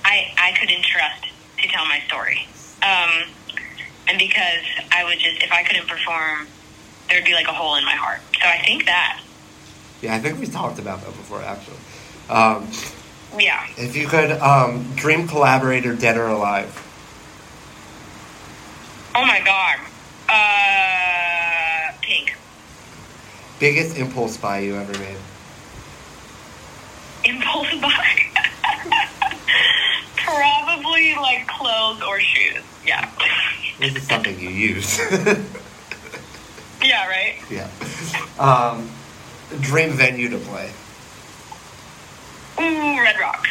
I 0.04 0.32
I 0.38 0.52
could 0.58 0.70
entrust 0.70 1.26
to 1.62 1.68
tell 1.68 1.84
my 1.86 2.00
story. 2.06 2.46
Um, 2.82 3.28
and 4.08 4.18
because 4.18 4.64
I 4.92 5.04
would 5.04 5.18
just 5.18 5.42
if 5.42 5.50
I 5.52 5.62
couldn't 5.64 5.88
perform, 5.88 6.46
there'd 7.08 7.24
be 7.24 7.32
like 7.34 7.48
a 7.48 7.52
hole 7.52 7.76
in 7.76 7.84
my 7.84 7.94
heart. 7.94 8.20
So 8.40 8.46
I 8.48 8.58
think 8.64 8.84
that. 8.86 9.20
yeah, 10.02 10.14
I 10.14 10.18
think 10.20 10.38
we 10.38 10.46
talked 10.46 10.78
about 10.78 11.00
that 11.00 11.06
before, 11.16 11.42
actually. 11.42 11.78
Um, 12.28 12.68
Yeah. 13.38 13.66
if 13.76 13.96
you 13.96 14.06
could 14.06 14.30
um, 14.32 14.84
dream 14.94 15.26
collaborator, 15.26 15.94
dead 15.94 16.16
or 16.16 16.26
alive. 16.26 16.68
Oh 19.16 19.24
my 19.24 19.40
god. 19.44 19.78
Uh, 20.28 21.92
Pink. 22.02 22.36
Biggest 23.60 23.96
impulse 23.96 24.36
buy 24.36 24.58
you 24.58 24.74
ever 24.74 24.92
made. 24.98 25.16
Impulse 27.24 27.74
buy. 27.80 28.20
Probably 30.16 31.14
like 31.14 31.46
clothes 31.46 32.02
or 32.02 32.18
shoes. 32.18 32.62
Yeah. 32.84 33.08
This 33.78 33.94
is 33.96 34.02
something 34.08 34.38
you 34.40 34.48
use. 34.48 34.98
yeah. 36.82 37.06
Right. 37.06 37.36
yeah. 37.50 37.68
Um, 38.38 38.90
dream 39.60 39.90
venue 39.90 40.28
to 40.30 40.38
play. 40.38 40.70
Ooh, 42.58 43.00
Red 43.00 43.18
Rocks. 43.20 43.48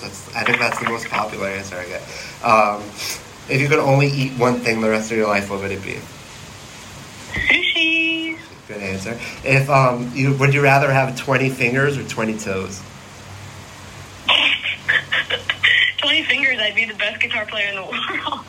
That's, 0.00 0.34
I 0.34 0.42
think 0.42 0.58
that's 0.58 0.78
the 0.80 0.88
most 0.88 1.06
popular 1.08 1.46
answer 1.48 1.76
I 1.76 1.86
get. 1.86 2.02
Um, 2.42 2.82
if 3.48 3.60
you 3.60 3.68
could 3.68 3.78
only 3.78 4.08
eat 4.08 4.32
one 4.38 4.60
thing 4.60 4.80
the 4.80 4.90
rest 4.90 5.10
of 5.10 5.16
your 5.16 5.28
life, 5.28 5.50
what 5.50 5.60
would 5.60 5.70
it 5.70 5.82
be? 5.82 5.98
Sushi. 7.32 8.38
Good 8.68 8.76
answer. 8.82 9.18
If 9.44 9.68
um, 9.70 10.10
you 10.14 10.34
would 10.36 10.54
you 10.54 10.62
rather 10.62 10.90
have 10.92 11.16
twenty 11.18 11.50
fingers 11.50 11.96
or 11.98 12.04
twenty 12.08 12.38
toes? 12.38 12.80
20 15.98 16.24
fingers, 16.24 16.58
I'd 16.60 16.74
be 16.74 16.84
the 16.84 16.94
best 16.94 17.20
guitar 17.20 17.46
player 17.46 17.68
in 17.68 17.76
the 17.76 17.82
world. 17.82 18.40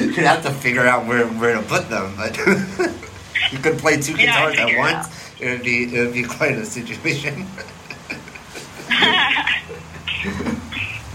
You'd 0.00 0.16
have 0.26 0.42
to 0.42 0.50
figure 0.52 0.86
out 0.86 1.06
where, 1.06 1.26
where 1.26 1.54
to 1.54 1.62
put 1.62 1.88
them, 1.88 2.14
but 2.16 2.36
you 3.52 3.58
could 3.58 3.78
play 3.78 3.96
two 4.00 4.12
Yeah, 4.12 4.26
guitars 4.50 4.58
at 4.58 4.66
figure 4.66 4.78
it 4.78 4.80
once. 4.80 5.40
It 5.40 5.50
would 5.50 5.62
be 5.64 5.94
it 5.94 6.00
would 6.04 6.12
be 6.12 6.22
quite 6.24 6.52
a 6.52 6.64
situation. 6.66 7.46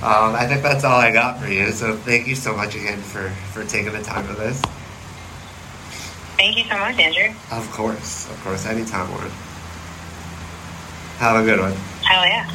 Um, 0.05 0.35
I 0.35 0.45
think 0.45 0.61
that's 0.61 0.83
all 0.83 0.99
I 0.99 1.11
got 1.11 1.39
for 1.39 1.47
you. 1.47 1.71
So 1.71 1.95
thank 1.95 2.27
you 2.27 2.35
so 2.35 2.55
much 2.55 2.75
again 2.75 2.99
for 2.99 3.27
for 3.51 3.65
taking 3.65 3.91
the 3.91 4.03
time 4.03 4.23
for 4.27 4.33
this. 4.33 4.61
Thank 6.37 6.57
you 6.57 6.63
so 6.65 6.77
much, 6.77 6.99
Andrew. 6.99 7.33
Of 7.51 7.71
course, 7.71 8.29
of 8.29 8.39
course, 8.43 8.67
anytime, 8.67 9.09
Lauren. 9.09 9.31
Have 11.17 11.41
a 11.41 11.43
good 11.43 11.59
one. 11.59 11.73
Hell 12.03 12.23
yeah. 12.23 12.47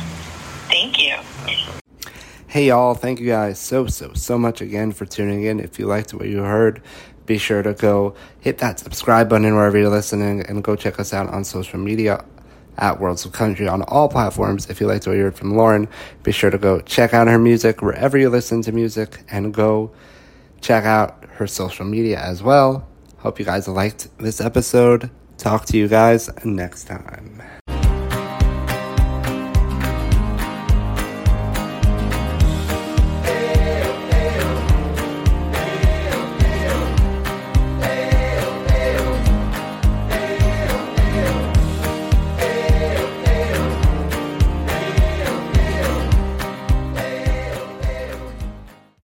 Thank 0.69 1.01
you. 1.01 1.17
Hey 2.47 2.69
y'all, 2.69 2.95
thank 2.95 3.19
you 3.19 3.27
guys 3.27 3.59
so 3.59 3.89
so 3.89 4.13
so 4.15 4.39
much 4.39 4.61
again 4.61 4.93
for 4.93 5.05
tuning 5.05 5.43
in. 5.43 5.59
If 5.59 5.77
you 5.77 5.87
liked 5.87 6.15
what 6.15 6.29
you 6.29 6.43
heard, 6.43 6.81
be 7.27 7.37
sure 7.37 7.65
to 7.65 7.75
go 7.75 8.15
hit 8.39 8.59
that 8.59 8.79
subscribe 8.79 9.29
button 9.29 9.57
wherever 9.57 9.77
you're 9.77 9.89
listening 9.89 10.43
and 10.43 10.63
go 10.63 10.77
check 10.77 11.01
us 11.01 11.13
out 11.13 11.29
on 11.29 11.43
social 11.43 11.81
media 11.81 12.25
at 12.81 12.99
Worlds 12.99 13.25
of 13.25 13.33
Country 13.33 13.69
on 13.69 13.83
all 13.83 14.09
platforms. 14.09 14.69
If 14.69 14.81
you 14.81 14.87
liked 14.87 15.07
what 15.07 15.17
you 15.17 15.23
heard 15.23 15.37
from 15.37 15.55
Lauren, 15.55 15.89
be 16.23 16.33
sure 16.33 16.51
to 16.51 16.59
go 16.59 16.81
check 16.81 17.15
out 17.15 17.29
her 17.29 17.39
music 17.39 17.83
wherever 17.83 18.19
you 18.19 18.29
listen 18.29 18.63
to 18.63 18.73
music 18.73 19.23
and 19.31 19.55
go 19.55 19.93
check 20.61 20.85
out 20.85 21.25
her 21.33 21.47
social 21.47 21.85
media 21.85 22.19
as 22.19 22.43
well. 22.43 22.89
Hope 23.19 23.39
you 23.39 23.45
guys 23.45 23.69
liked 23.69 24.09
this 24.19 24.41
episode. 24.41 25.11
Talk 25.37 25.67
to 25.67 25.77
you 25.79 25.89
guys 25.89 26.29
next 26.45 26.85
time. 26.85 27.43